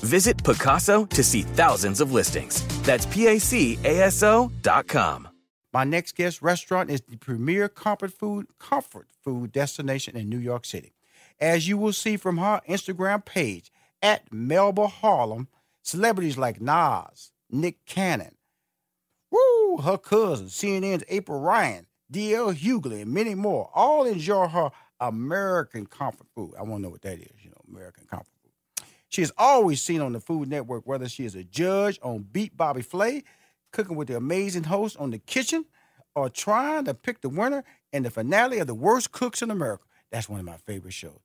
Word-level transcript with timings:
Visit 0.00 0.36
Pacaso 0.38 1.08
to 1.08 1.22
see 1.22 1.42
thousands 1.42 2.00
of 2.00 2.12
listings. 2.12 2.66
That's 2.82 3.06
P-A-C-A-S-O 3.06 4.50
dot 4.62 4.86
com. 4.86 5.28
My 5.72 5.82
next 5.82 6.14
guest 6.14 6.40
restaurant 6.40 6.88
is 6.90 7.00
the 7.00 7.16
premier 7.16 7.68
comfort 7.68 8.12
food 8.12 8.46
comfort 8.58 9.08
food 9.24 9.50
destination 9.50 10.16
in 10.16 10.28
New 10.28 10.38
York 10.38 10.64
City. 10.64 10.92
As 11.40 11.66
you 11.66 11.76
will 11.76 11.92
see 11.92 12.16
from 12.16 12.38
her 12.38 12.60
Instagram 12.68 13.24
page 13.24 13.72
at 14.00 14.32
Melba 14.32 14.86
Harlem, 14.86 15.48
celebrities 15.82 16.38
like 16.38 16.60
Nas, 16.60 17.32
Nick 17.50 17.84
Cannon, 17.86 18.36
woo, 19.32 19.78
her 19.78 19.98
cousin, 19.98 20.46
CNN's 20.46 21.04
April 21.08 21.40
Ryan, 21.40 21.86
D.L. 22.10 22.52
Hughley, 22.52 23.02
and 23.02 23.12
many 23.12 23.34
more 23.34 23.70
all 23.74 24.04
enjoy 24.04 24.46
her 24.46 24.70
American 25.00 25.86
comfort 25.86 26.28
food. 26.34 26.54
I 26.56 26.62
want 26.62 26.80
to 26.80 26.82
know 26.82 26.90
what 26.90 27.02
that 27.02 27.18
is, 27.18 27.42
you 27.42 27.50
know, 27.50 27.60
American 27.68 28.06
comfort. 28.06 28.33
She 29.14 29.22
is 29.22 29.32
always 29.38 29.80
seen 29.80 30.00
on 30.00 30.12
the 30.12 30.18
Food 30.18 30.48
Network, 30.48 30.88
whether 30.88 31.08
she 31.08 31.24
is 31.24 31.36
a 31.36 31.44
judge 31.44 32.00
on 32.02 32.26
Beat 32.32 32.56
Bobby 32.56 32.82
Flay, 32.82 33.22
cooking 33.70 33.94
with 33.94 34.08
the 34.08 34.16
amazing 34.16 34.64
host 34.64 34.96
on 34.96 35.12
The 35.12 35.20
Kitchen, 35.20 35.66
or 36.16 36.28
trying 36.28 36.86
to 36.86 36.94
pick 36.94 37.20
the 37.20 37.28
winner 37.28 37.62
in 37.92 38.02
the 38.02 38.10
finale 38.10 38.58
of 38.58 38.66
The 38.66 38.74
Worst 38.74 39.12
Cooks 39.12 39.40
in 39.40 39.52
America. 39.52 39.84
That's 40.10 40.28
one 40.28 40.40
of 40.40 40.46
my 40.46 40.56
favorite 40.56 40.94
shows. 40.94 41.20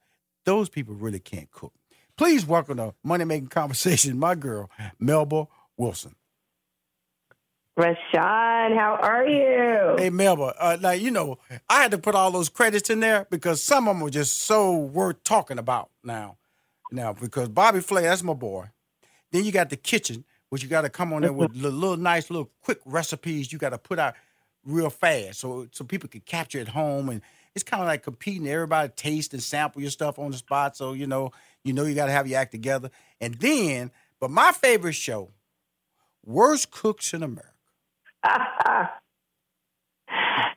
Those 0.46 0.69
people 0.69 0.94
really 0.94 1.18
can't 1.18 1.50
cook. 1.50 1.74
Please 2.16 2.46
welcome 2.46 2.78
to 2.78 2.94
Money 3.03 3.25
Making 3.25 3.47
Conversation, 3.50 4.19
my 4.19 4.36
girl, 4.36 4.69
Melba 5.00 5.47
Wilson. 5.75 6.13
Rushion, 7.75 7.97
how 8.13 9.00
are 9.02 9.28
you? 9.28 9.96
Hey, 9.97 10.12
Melba. 10.12 10.53
Uh, 10.59 10.78
now, 10.80 10.92
you 10.92 11.09
know, 11.09 11.40
I 11.68 11.81
had 11.81 11.90
to 11.90 11.97
put 11.97 12.13
all 12.13 12.30
those 12.30 12.50
credits 12.50 12.92
in 12.92 13.00
there 13.00 13.25
because 13.31 13.63
some 13.63 13.88
of 13.88 13.96
them 13.96 14.03
were 14.03 14.12
just 14.12 14.44
so 14.44 14.78
worth 14.78 15.24
talking 15.24 15.58
about 15.58 15.90
now. 16.03 16.36
Now, 16.91 17.13
because 17.13 17.50
Bobby 17.50 17.81
Flay, 17.81 18.03
that's 18.03 18.23
my 18.23 18.33
boy. 18.33 18.66
Then 19.31 19.45
you 19.45 19.51
got 19.51 19.69
the 19.69 19.77
kitchen, 19.77 20.25
which 20.50 20.63
you 20.63 20.69
got 20.69 20.81
to 20.81 20.89
come 20.89 21.13
on 21.13 21.22
there 21.22 21.33
with 21.33 21.55
little, 21.55 21.77
little 21.77 21.97
nice 21.97 22.29
little 22.29 22.50
quick 22.61 22.79
recipes 22.85 23.51
you 23.51 23.59
got 23.59 23.69
to 23.69 23.77
put 23.77 24.00
out 24.00 24.16
real 24.66 24.89
fast 24.89 25.39
so 25.39 25.67
so 25.72 25.83
people 25.85 26.09
can 26.09 26.22
capture 26.22 26.59
it 26.59 26.67
home 26.67 27.09
and 27.09 27.22
it's 27.55 27.63
kind 27.63 27.81
of 27.81 27.88
like 27.88 28.03
competing 28.03 28.47
everybody 28.47 28.91
taste 28.95 29.33
and 29.33 29.41
sample 29.41 29.81
your 29.81 29.89
stuff 29.89 30.19
on 30.19 30.31
the 30.31 30.38
spot 30.38 30.75
so 30.75 30.94
you 30.94 31.07
know 31.07 31.31
you 31.63 31.72
know 31.72 31.85
you 31.85 31.95
got 31.95 32.07
to 32.07 32.11
have 32.11 32.27
your 32.27 32.39
act 32.39 32.51
together 32.51 32.91
and 33.21 33.35
then 33.35 33.89
but 34.19 34.29
my 34.29 34.51
favorite 34.51 34.94
show 34.94 35.31
worst 36.25 36.71
cooks 36.71 37.13
in 37.13 37.23
america 37.23 37.50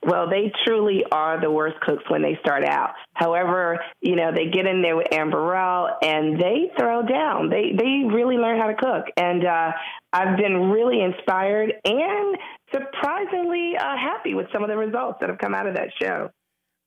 well, 0.04 0.28
they 0.28 0.53
truly 0.65 1.04
are 1.10 1.41
the 1.41 1.50
worst 1.50 1.81
cooks 1.81 2.04
when 2.09 2.22
they 2.22 2.38
start 2.41 2.65
out. 2.65 2.94
However, 3.15 3.78
you 4.00 4.16
know, 4.16 4.32
they 4.32 4.47
get 4.47 4.66
in 4.66 4.82
there 4.82 4.97
with 4.97 5.12
Anne 5.12 5.31
Burrell 5.31 5.91
and 6.03 6.41
they 6.41 6.70
throw 6.78 7.03
down. 7.03 7.50
They 7.50 7.72
they 7.76 8.04
really 8.12 8.37
learn 8.37 8.59
how 8.59 8.66
to 8.69 8.75
cook. 8.75 9.06
And 9.16 9.47
uh, 9.47 9.72
I've 10.12 10.37
been 10.37 10.70
really 10.70 11.00
inspired 11.00 11.72
and 11.84 12.37
surprisingly 12.72 13.75
uh, 13.78 13.97
happy 13.97 14.34
with 14.34 14.47
some 14.53 14.62
of 14.62 14.69
the 14.69 14.76
results 14.76 15.19
that 15.20 15.28
have 15.28 15.38
come 15.38 15.54
out 15.54 15.66
of 15.66 15.75
that 15.75 15.88
show. 16.00 16.31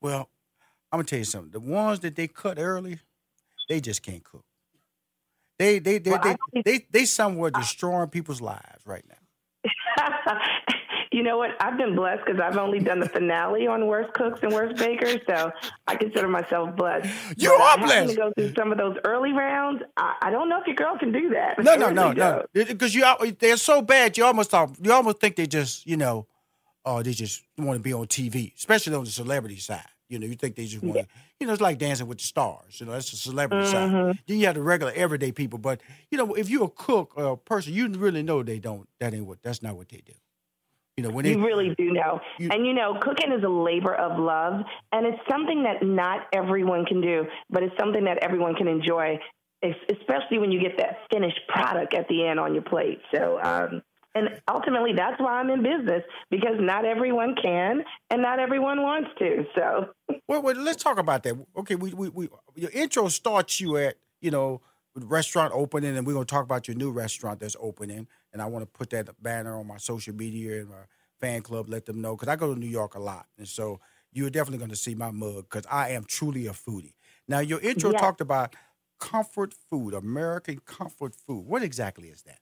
Well, 0.01 0.29
I'm 0.91 0.99
gonna 0.99 1.05
tell 1.05 1.19
you 1.19 1.25
something. 1.25 1.51
The 1.51 1.59
ones 1.59 2.01
that 2.01 2.15
they 2.15 2.27
cut 2.27 2.59
early, 2.59 2.99
they 3.69 3.81
just 3.81 4.01
can't 4.01 4.23
cook. 4.23 4.43
They 5.57 5.79
they 5.79 5.99
they 5.99 6.11
well, 6.11 6.21
they, 6.21 6.35
they, 6.53 6.61
they, 6.61 6.85
they 6.91 7.05
somewhere 7.05 7.51
destroying 7.51 8.09
people's 8.09 8.41
lives 8.41 8.85
right 8.85 9.03
now. 9.07 9.15
you 11.15 11.23
know 11.23 11.37
what? 11.37 11.51
I've 11.61 11.77
been 11.77 11.95
blessed 11.95 12.25
because 12.25 12.41
I've 12.41 12.57
only 12.57 12.79
done 12.79 12.99
the 12.99 13.07
finale 13.07 13.67
on 13.67 13.87
Worst 13.87 14.13
Cooks 14.13 14.41
and 14.43 14.51
Worst 14.51 14.75
Bakers, 14.75 15.21
so 15.25 15.49
I 15.87 15.95
consider 15.95 16.27
myself 16.27 16.75
blessed. 16.75 17.09
You 17.37 17.55
but 17.57 17.61
are 17.61 17.85
blessed. 17.85 18.09
To 18.09 18.15
go 18.17 18.33
through 18.33 18.53
some 18.53 18.73
of 18.73 18.77
those 18.77 18.97
early 19.05 19.31
rounds, 19.31 19.81
I, 19.95 20.15
I, 20.23 20.29
don't 20.29 20.49
know 20.49 20.59
if 20.59 20.67
your 20.67 20.75
girl 20.75 20.97
can 20.99 21.13
do 21.13 21.29
that. 21.29 21.63
No, 21.63 21.75
no, 21.75 21.89
no, 21.89 22.11
no. 22.11 22.43
Because 22.53 22.93
you 22.93 23.05
they're 23.39 23.55
so 23.55 23.81
bad, 23.81 24.17
you 24.17 24.25
almost 24.25 24.51
talk, 24.51 24.75
you 24.81 24.91
almost 24.91 25.19
think 25.19 25.37
they 25.37 25.47
just 25.47 25.87
you 25.87 25.95
know, 25.95 26.27
oh, 26.83 27.01
they 27.01 27.13
just 27.13 27.43
want 27.57 27.77
to 27.77 27.81
be 27.81 27.93
on 27.93 28.07
TV, 28.07 28.53
especially 28.53 28.93
on 28.93 29.05
the 29.05 29.09
celebrity 29.09 29.57
side. 29.57 29.85
You 30.09 30.19
know, 30.19 30.27
you 30.27 30.35
think 30.35 30.55
they 30.55 30.65
just 30.65 30.83
want 30.83 30.99
to, 30.99 31.07
you 31.39 31.47
know, 31.47 31.53
it's 31.53 31.61
like 31.61 31.79
Dancing 31.79 32.07
with 32.07 32.17
the 32.17 32.25
Stars. 32.25 32.79
You 32.79 32.87
know, 32.87 32.91
that's 32.91 33.09
the 33.09 33.17
celebrity 33.17 33.71
mm-hmm. 33.71 34.09
side. 34.09 34.19
Then 34.27 34.37
you 34.37 34.45
have 34.47 34.55
the 34.55 34.61
regular 34.61 34.91
everyday 34.93 35.31
people. 35.31 35.59
But 35.59 35.79
you 36.11 36.17
know, 36.17 36.33
if 36.33 36.49
you're 36.49 36.65
a 36.65 36.69
cook 36.69 37.13
or 37.15 37.25
a 37.31 37.37
person, 37.37 37.71
you 37.71 37.87
really 37.87 38.21
know 38.21 38.43
they 38.43 38.59
don't. 38.59 38.89
That 38.99 39.13
ain't 39.13 39.25
what. 39.25 39.41
That's 39.41 39.63
not 39.63 39.77
what 39.77 39.87
they 39.87 40.01
do. 40.05 40.13
You 40.97 41.03
know, 41.03 41.09
when 41.09 41.25
you 41.25 41.35
they, 41.35 41.41
really 41.41 41.75
do 41.77 41.91
know. 41.91 42.21
You, 42.39 42.49
and 42.51 42.65
you 42.65 42.73
know, 42.73 42.97
cooking 43.01 43.33
is 43.33 43.43
a 43.43 43.49
labor 43.49 43.93
of 43.93 44.17
love, 44.17 44.61
and 44.93 45.05
it's 45.05 45.19
something 45.29 45.63
that 45.63 45.85
not 45.85 46.27
everyone 46.31 46.85
can 46.85 47.01
do, 47.01 47.25
but 47.49 47.63
it's 47.63 47.75
something 47.77 48.05
that 48.05 48.19
everyone 48.23 48.55
can 48.55 48.69
enjoy, 48.69 49.19
especially 49.61 50.39
when 50.39 50.51
you 50.51 50.61
get 50.61 50.77
that 50.77 50.99
finished 51.11 51.41
product 51.49 51.93
at 51.93 52.07
the 52.07 52.25
end 52.25 52.39
on 52.39 52.53
your 52.53 52.63
plate. 52.63 53.01
So, 53.13 53.39
um, 53.43 53.81
and 54.15 54.41
ultimately, 54.47 54.93
that's 54.95 55.19
why 55.19 55.33
I'm 55.33 55.49
in 55.49 55.61
business 55.61 56.03
because 56.31 56.55
not 56.59 56.85
everyone 56.85 57.35
can, 57.43 57.83
and 58.09 58.21
not 58.21 58.39
everyone 58.39 58.81
wants 58.81 59.09
to. 59.19 59.45
So, 59.53 59.89
well, 60.29 60.41
well 60.41 60.55
let's 60.55 60.81
talk 60.81 60.97
about 60.97 61.23
that. 61.23 61.35
Okay, 61.57 61.75
we, 61.75 61.93
we, 61.93 62.07
we 62.07 62.29
your 62.55 62.71
intro 62.71 63.09
starts 63.09 63.59
you 63.59 63.75
at 63.75 63.97
you 64.21 64.31
know 64.31 64.61
restaurant 64.95 65.51
opening, 65.53 65.97
and 65.97 66.05
we're 66.05 66.13
going 66.13 66.25
to 66.25 66.31
talk 66.31 66.43
about 66.43 66.67
your 66.67 66.75
new 66.75 66.91
restaurant 66.91 67.39
that's 67.39 67.55
opening. 67.59 68.07
And 68.33 68.41
I 68.41 68.45
want 68.45 68.63
to 68.63 68.67
put 68.67 68.89
that 68.91 69.21
banner 69.21 69.57
on 69.57 69.67
my 69.67 69.77
social 69.77 70.15
media 70.15 70.61
and 70.61 70.69
my 70.69 70.85
fan 71.19 71.41
club, 71.41 71.69
let 71.69 71.85
them 71.85 72.01
know 72.01 72.15
because 72.15 72.27
I 72.27 72.35
go 72.35 72.53
to 72.53 72.59
New 72.59 72.67
York 72.67 72.95
a 72.95 72.99
lot, 72.99 73.27
and 73.37 73.47
so 73.47 73.79
you're 74.11 74.29
definitely 74.29 74.59
going 74.59 74.71
to 74.71 74.75
see 74.75 74.95
my 74.95 75.11
mug 75.11 75.45
because 75.49 75.65
I 75.69 75.89
am 75.89 76.05
truly 76.05 76.47
a 76.47 76.51
foodie. 76.51 76.93
Now, 77.27 77.39
your 77.39 77.59
intro 77.59 77.91
yes. 77.91 77.99
talked 77.99 78.21
about 78.21 78.55
comfort 78.99 79.53
food, 79.69 79.93
American 79.93 80.59
comfort 80.65 81.13
food. 81.15 81.45
What 81.45 81.63
exactly 81.63 82.07
is 82.07 82.21
that? 82.23 82.39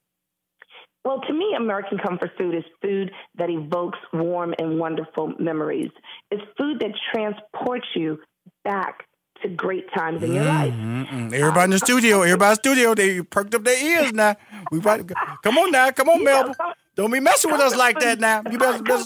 Well, 1.06 1.20
to 1.28 1.34
me, 1.34 1.54
American 1.58 1.98
comfort 1.98 2.32
food 2.38 2.56
is 2.56 2.64
food 2.82 3.12
that 3.36 3.50
evokes 3.50 4.00
warm 4.14 4.54
and 4.58 4.80
wonderful 4.80 5.34
memories. 5.38 5.90
It's 6.32 6.44
food 6.58 6.80
that 6.80 6.92
transports 7.14 7.88
you 7.96 8.20
back 8.64 9.06
to 9.44 9.50
great 9.50 9.92
times 9.94 10.24
in 10.24 10.34
your 10.34 10.46
life. 10.46 10.74
Mm-hmm. 10.74 11.34
Everybody 11.34 11.64
in 11.66 11.70
the 11.72 11.80
studio, 11.80 12.22
everybody 12.22 12.50
in 12.50 12.52
the 12.52 12.56
studio, 12.56 12.96
they 12.96 13.22
perked 13.22 13.54
up 13.54 13.64
their 13.64 13.82
ears 13.82 14.12
now. 14.14 14.36
We 14.72 14.80
about. 14.80 15.12
Come 15.44 15.58
on 15.58 15.72
now, 15.72 15.92
come 15.92 16.10
on, 16.10 16.24
Melba. 16.24 16.56
Don't 16.96 17.12
be 17.12 17.20
messing 17.20 17.52
with 17.52 17.62
us 17.62 17.76
like 17.76 18.00
that 18.00 18.20
now. 18.20 18.44
You 18.50 18.58
better, 18.58 18.84
better. 18.84 19.06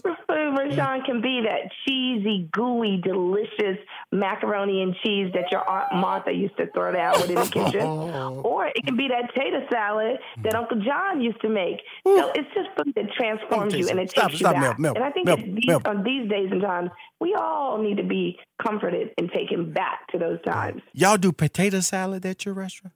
Food 0.57 0.77
Rushion, 0.77 1.01
mm. 1.01 1.05
can 1.05 1.21
be 1.21 1.41
that 1.45 1.71
cheesy, 1.85 2.49
gooey, 2.51 3.01
delicious 3.03 3.77
macaroni 4.11 4.81
and 4.81 4.95
cheese 5.03 5.31
that 5.33 5.51
your 5.51 5.67
Aunt 5.69 5.93
Martha 5.95 6.31
used 6.31 6.57
to 6.57 6.67
throw 6.71 6.91
down 6.91 7.21
in 7.29 7.35
the 7.35 7.43
kitchen. 7.43 7.81
or 8.43 8.67
it 8.67 8.85
can 8.85 8.97
be 8.97 9.07
that 9.07 9.33
tater 9.35 9.65
salad 9.71 10.17
that 10.43 10.53
mm. 10.53 10.57
Uncle 10.57 10.81
John 10.81 11.21
used 11.21 11.41
to 11.41 11.49
make. 11.49 11.77
So 12.05 12.31
it's 12.35 12.49
just 12.53 12.69
food 12.77 12.93
that 12.95 13.11
transforms 13.13 13.73
you 13.73 13.89
and 13.89 13.99
it 13.99 14.09
stop, 14.09 14.29
takes 14.29 14.39
stop, 14.39 14.55
you 14.55 14.61
back. 14.61 14.79
Mel, 14.79 14.93
Mel, 14.93 14.95
and 14.95 15.03
I 15.03 15.11
think 15.11 15.25
Mel, 15.25 15.37
these, 15.37 15.67
Mel. 15.67 15.81
on 15.85 16.03
these 16.03 16.29
days 16.29 16.49
and 16.51 16.61
times, 16.61 16.89
we 17.19 17.35
all 17.35 17.81
need 17.81 17.97
to 17.97 18.03
be 18.03 18.39
comforted 18.61 19.09
and 19.17 19.31
taken 19.31 19.71
back 19.71 20.07
to 20.11 20.17
those 20.17 20.41
times. 20.43 20.81
Y'all 20.93 21.17
do 21.17 21.31
potato 21.31 21.79
salad 21.79 22.25
at 22.25 22.45
your 22.45 22.53
restaurant? 22.53 22.93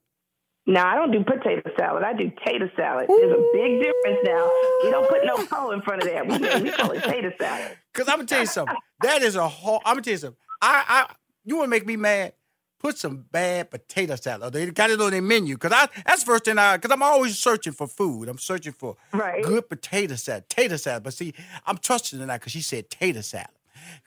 Now 0.68 0.88
I 0.92 0.96
don't 0.96 1.12
do 1.12 1.24
potato 1.24 1.70
salad. 1.78 2.04
I 2.04 2.14
do 2.14 2.32
tater 2.46 2.72
salad. 2.76 3.08
There's 3.08 3.32
a 3.32 3.50
big 3.54 3.82
difference 3.82 4.20
now. 4.24 4.50
We 4.84 4.92
don't 4.92 5.10
put 5.10 5.26
no 5.26 5.38
co 5.48 5.72
in 5.72 5.82
front 5.82 6.04
of 6.04 6.10
that. 6.10 6.28
We, 6.28 6.38
we 6.64 6.72
call 6.72 6.92
it 6.92 7.04
tater 7.04 7.34
salad. 7.40 7.78
Because 7.94 8.08
I'm 8.08 8.18
gonna 8.20 8.28
tell 8.28 8.40
you 8.40 8.46
something. 8.46 8.78
That 9.02 9.22
is 9.22 9.36
a 9.36 9.46
whole. 9.50 9.82
I'm 9.84 9.96
gonna 9.96 10.02
tell 10.04 10.12
you 10.12 10.18
something. 10.18 10.38
I, 10.62 10.86
I, 10.88 11.14
you 11.44 11.58
want 11.58 11.66
to 11.66 11.70
make 11.70 11.86
me 11.86 11.98
mad? 11.98 12.32
Put 12.80 12.98
some 12.98 13.26
bad 13.32 13.70
potato 13.70 14.16
salad. 14.16 14.54
They 14.54 14.72
got 14.72 14.90
it 14.90 15.02
on 15.02 15.12
their 15.12 15.22
menu. 15.22 15.58
Cause 15.58 15.74
I, 15.74 15.90
that's 16.06 16.22
the 16.22 16.26
first 16.26 16.46
thing 16.46 16.58
I. 16.58 16.78
Cause 16.78 16.90
I'm 16.90 17.04
always 17.04 17.38
searching 17.38 17.74
for 17.74 17.88
food. 17.88 18.30
I'm 18.30 18.38
searching 18.38 18.72
for 18.72 18.96
Right. 19.12 19.44
good 19.44 19.68
potato 19.68 20.16
salad, 20.16 20.48
tater 20.48 20.78
salad. 20.78 21.04
But 21.04 21.14
see, 21.14 21.34
I'm 21.66 21.78
trusting 21.80 22.22
in 22.22 22.28
that 22.30 22.40
because 22.40 22.54
she 22.54 22.62
said 22.62 22.90
tater 22.90 23.22
salad. 23.24 23.48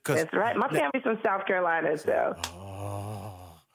That's 0.07 0.33
right. 0.33 0.57
My 0.57 0.69
family's 0.69 1.03
from 1.03 1.19
South 1.23 1.47
Carolina, 1.47 1.99
so 1.99 2.35
oh. 2.55 3.13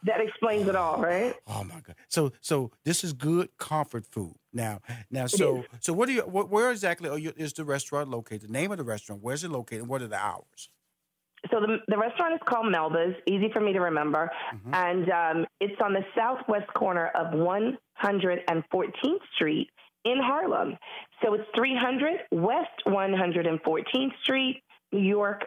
That 0.04 0.22
explains 0.22 0.68
it 0.68 0.75
all, 0.75 1.01
right? 1.01 1.36
Oh 1.48 1.63
my 1.63 1.81
god! 1.81 1.96
So 2.07 2.31
so 2.42 2.72
this 2.86 3.04
is 3.04 3.13
good 3.13 3.50
comfort 3.57 4.06
food. 4.06 4.36
Now 4.54 4.80
now 5.12 5.28
so 5.28 5.66
so 5.80 5.94
what 5.94 6.07
do 6.07 6.13
you 6.13 6.22
what, 6.22 6.50
where 6.50 6.72
exactly 6.72 7.10
are 7.10 7.18
you, 7.18 7.34
is 7.36 7.54
the 7.54 7.66
restaurant 7.66 8.10
located? 8.10 8.50
The 8.50 8.54
name 8.54 8.72
of 8.72 8.78
the 8.78 8.84
restaurant? 8.84 9.22
Where's 9.22 9.44
it 9.44 9.51
located? 9.51 9.88
What 9.88 10.01
are 10.01 10.07
the 10.07 10.18
hours? 10.18 10.69
So 11.51 11.62
the, 11.62 11.78
the 11.88 11.98
restaurant 11.98 12.34
is 12.34 12.42
called 12.46 12.69
Melba's, 12.69 13.16
easy 13.25 13.50
for 13.54 13.62
me 13.62 13.72
to 13.72 13.80
remember, 13.80 14.30
and 14.74 15.10
um, 15.10 15.46
it's 15.62 15.80
on 15.81 15.94
the 15.94 16.04
southwest 16.13 16.68
corner 16.74 17.07
of 17.16 17.34
114th 17.34 19.22
Street 19.36 19.69
in 20.04 20.18
Harlem. 20.22 20.78
So 21.24 21.34
it's 21.34 21.46
300 21.56 22.22
West 22.31 22.84
114th 22.86 24.12
Street, 24.22 24.62
New 24.92 25.00
York 25.00 25.46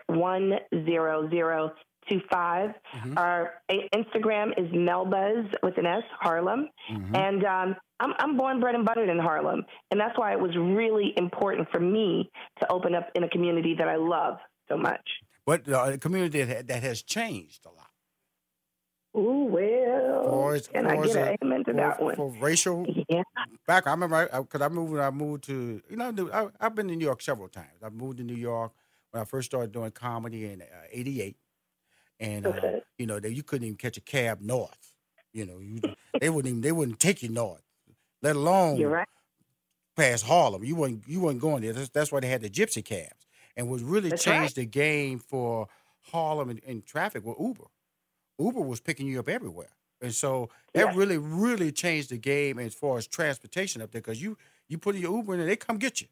10025. 2.09 3.17
Our 3.17 3.55
Instagram 3.71 4.53
is 4.59 4.71
Melba's 4.73 5.47
with 5.63 5.79
an 5.79 5.87
S, 5.87 6.03
Harlem, 6.21 6.69
and 7.15 7.45
um, 7.45 7.77
I'm, 8.01 8.15
I'm 8.19 8.37
born, 8.37 8.61
bred, 8.61 8.75
and 8.75 8.85
buttered 8.85 9.09
in 9.09 9.19
Harlem, 9.19 9.65
and 9.91 10.01
that's 10.01 10.19
why 10.19 10.33
it 10.33 10.41
was 10.41 10.57
really 10.57 11.13
important 11.17 11.69
for 11.71 11.81
me 11.81 12.31
to 12.61 12.73
open 12.73 12.95
up 12.95 13.09
in 13.15 13.25
a 13.25 13.29
community 13.29 13.75
that 13.79 13.89
I 13.89 13.97
love 13.97 14.39
so 14.69 14.77
much. 14.77 15.09
But 15.47 15.69
uh, 15.69 15.93
a 15.95 15.99
community 15.99 16.43
that, 16.43 16.69
that 16.69 16.83
has 16.83 17.03
changed 17.03 17.67
a 17.67 17.69
lot. 17.69 17.89
Ooh, 19.15 19.45
well, 19.45 20.59
can 20.73 20.87
I 20.87 20.97
get 21.07 21.17
an 21.17 21.37
amen 21.43 21.65
to 21.65 21.73
for, 21.73 21.77
that 21.77 22.03
one? 22.03 22.17
for 22.17 22.31
racial 22.41 22.87
Yeah, 23.09 23.23
back. 23.67 23.87
I 23.87 23.91
remember 23.91 24.27
because 24.27 24.63
I, 24.63 24.69
moved. 24.69 24.93
When 24.93 25.03
I 25.03 25.11
moved 25.11 25.45
to 25.45 25.83
you 25.91 25.97
know 25.97 26.31
I, 26.33 26.47
I've 26.65 26.75
been 26.75 26.89
to 26.89 26.97
New 26.97 27.05
York 27.05 27.21
several 27.21 27.49
times. 27.49 27.83
I 27.85 27.91
moved 27.91 28.19
to 28.19 28.25
New 28.25 28.37
York 28.37 28.73
when 29.11 29.21
I 29.21 29.25
first 29.27 29.51
started 29.51 29.71
doing 29.71 29.91
comedy 29.91 30.47
in 30.47 30.63
'88, 30.91 31.37
and 32.23 32.47
uh, 32.47 32.81
you 32.99 33.07
know 33.07 33.21
that 33.21 33.33
you 33.33 33.43
couldn't 33.43 33.67
even 33.67 33.77
catch 33.77 33.97
a 33.97 34.01
cab 34.01 34.41
north. 34.41 34.93
You 35.33 35.47
know, 35.47 35.59
you, 35.59 35.81
they 36.21 36.31
wouldn't 36.31 36.51
even 36.51 36.61
they 36.61 36.73
wouldn't 36.73 37.01
take 37.01 37.23
you 37.23 37.29
north, 37.29 37.63
let 38.23 38.37
alone 38.37 38.83
right. 38.83 39.09
past 39.97 40.25
Harlem. 40.25 40.65
You 40.65 40.77
weren't 40.77 41.03
you 41.07 41.21
wasn't 41.21 41.41
going 41.41 41.63
there. 41.63 41.73
That's, 41.73 41.89
that's 41.91 42.13
why 42.13 42.21
they 42.21 42.29
had 42.29 42.43
the 42.43 42.51
gypsy 42.51 42.85
cabs, 42.85 43.27
and 43.57 43.69
what 43.69 43.81
really 43.81 44.11
That's 44.11 44.23
changed 44.23 44.57
the 44.57 44.67
game 44.67 45.19
for 45.19 45.69
Harlem 46.13 46.51
and, 46.51 46.61
and 46.67 46.87
traffic 46.87 47.25
was 47.25 47.37
Uber. 47.41 47.65
Uber 48.39 48.61
was 48.61 48.81
picking 48.81 49.07
you 49.07 49.21
up 49.21 49.29
everywhere, 49.29 49.71
and 50.01 50.15
so 50.15 50.49
that 50.75 50.87
Yeah. 50.87 50.95
really 50.95 51.19
really 51.19 51.73
changed 51.73 52.11
the 52.11 52.19
game 52.19 52.59
as 52.59 52.75
far 52.75 52.99
as 52.99 53.07
transportation 53.07 53.83
up 53.83 53.91
there. 53.91 54.01
Because 54.01 54.23
you 54.23 54.37
you 54.69 54.79
put 54.79 54.97
your 54.97 55.17
Uber 55.17 55.35
in 55.35 55.41
and 55.41 55.49
they 55.49 55.57
come 55.57 55.79
get 55.79 56.01
you, 56.01 56.09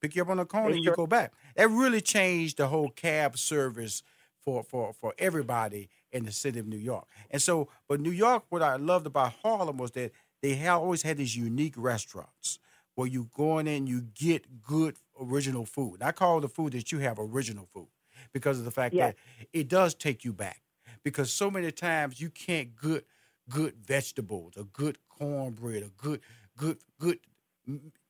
pick 0.00 0.14
you 0.14 0.22
up 0.22 0.28
on 0.28 0.38
the 0.38 0.44
corner, 0.44 0.74
and 0.74 0.84
you 0.84 0.94
go 0.94 1.06
back. 1.06 1.32
That 1.56 1.68
really 1.70 2.00
changed 2.00 2.56
the 2.58 2.68
whole 2.68 2.90
cab 2.90 3.38
service 3.38 4.02
for 4.44 4.62
for 4.62 4.92
for 4.92 5.14
everybody 5.18 5.88
in 6.12 6.24
the 6.24 6.32
city 6.32 6.58
of 6.58 6.66
New 6.66 6.76
York. 6.78 7.06
And 7.30 7.40
so, 7.40 7.68
but 7.88 8.00
New 8.00 8.10
York, 8.10 8.44
what 8.50 8.62
I 8.62 8.76
loved 8.76 9.06
about 9.06 9.32
Harlem 9.42 9.78
was 9.78 9.92
that 9.92 10.12
they 10.42 10.54
had, 10.54 10.74
always 10.74 11.02
had 11.02 11.16
these 11.16 11.36
unique 11.36 11.74
restaurants 11.76 12.58
where 12.94 13.08
you 13.08 13.28
go 13.34 13.58
in 13.58 13.66
and 13.66 13.88
you 13.88 14.02
get 14.02 14.62
good 14.62 14.96
original 15.20 15.64
food. 15.66 15.94
And 15.94 16.04
I 16.04 16.12
call 16.12 16.40
the 16.40 16.48
food 16.48 16.72
that 16.74 16.92
you 16.92 16.98
have 17.00 17.18
original 17.18 17.66
food 17.72 17.88
because 18.32 18.58
of 18.58 18.64
the 18.64 18.70
fact 18.70 18.94
Yeah. 18.94 19.06
that 19.08 19.16
it 19.52 19.68
does 19.68 19.94
take 19.94 20.24
you 20.24 20.32
back. 20.32 20.62
Because 21.02 21.32
so 21.32 21.50
many 21.50 21.70
times 21.72 22.20
you 22.20 22.30
can't 22.30 22.74
good 22.76 23.04
good 23.48 23.74
vegetables, 23.84 24.54
or 24.56 24.64
good 24.64 24.98
cornbread, 25.08 25.82
or 25.82 25.90
good 25.96 26.20
good 26.56 26.78
good 26.98 27.18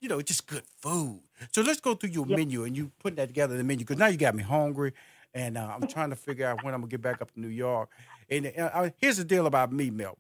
you 0.01 0.09
know, 0.09 0.21
just 0.21 0.47
good 0.49 0.65
food. 0.81 1.21
So 1.53 1.63
let's 1.63 1.81
go 1.81 1.95
through 1.95 2.11
your 2.11 2.27
menu 2.27 2.65
and 2.65 2.77
you 2.77 2.91
putting 2.99 3.17
that 3.17 3.29
together 3.29 3.57
the 3.57 3.63
menu 3.65 3.85
because 3.85 3.99
now 3.99 4.09
you 4.09 4.17
got 4.17 4.35
me 4.35 4.43
hungry, 4.43 4.93
and 5.35 5.59
uh, 5.59 5.69
I'm 5.75 5.87
trying 5.89 6.11
to 6.11 6.17
figure 6.17 6.47
out 6.47 6.65
when 6.65 6.75
I'm 6.75 6.81
gonna 6.81 6.91
get 6.91 7.03
back 7.03 7.21
up 7.21 7.33
to 7.35 7.41
New 7.41 7.49
York. 7.49 7.91
And 8.31 8.53
uh, 8.57 8.71
uh, 8.73 8.91
here's 8.97 9.17
the 9.17 9.25
deal 9.25 9.47
about 9.47 9.73
me, 9.73 9.91
Melba. 9.91 10.17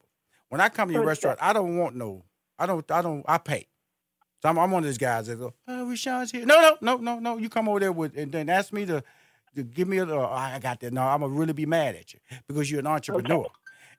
When 0.48 0.60
I 0.60 0.68
come 0.68 0.88
to 0.88 0.94
your 0.94 1.04
restaurant, 1.04 1.38
I 1.40 1.52
don't 1.52 1.76
want 1.78 1.96
no, 1.96 2.24
I 2.58 2.66
don't, 2.66 2.88
I 2.90 3.02
don't, 3.02 3.24
I 3.26 3.38
pay. 3.38 3.66
So 4.42 4.48
I'm, 4.50 4.58
I'm 4.58 4.70
one 4.70 4.82
of 4.82 4.86
these 4.88 4.98
guys 4.98 5.26
that 5.28 5.36
go, 5.36 5.54
oh, 5.68 5.86
Rushion's 5.86 6.30
here. 6.30 6.44
No, 6.44 6.60
no, 6.60 6.76
no, 6.80 6.96
no, 6.98 7.18
no. 7.18 7.36
You 7.38 7.48
come 7.48 7.68
over 7.68 7.80
there 7.80 7.92
with 7.92 8.16
and 8.16 8.30
then 8.30 8.48
ask 8.48 8.72
me 8.72 8.84
to, 8.86 9.02
to 9.56 9.62
give 9.62 9.88
me 9.88 9.98
a. 9.98 10.06
Uh, 10.06 10.26
I 10.28 10.58
got 10.58 10.80
that. 10.80 10.92
No, 10.92 11.02
I'm 11.02 11.20
gonna 11.20 11.32
really 11.32 11.52
be 11.54 11.66
mad 11.66 11.94
at 11.96 12.12
you 12.12 12.20
because 12.46 12.70
you're 12.70 12.80
an 12.80 12.86
entrepreneur, 12.86 13.40
Okay. 13.40 13.48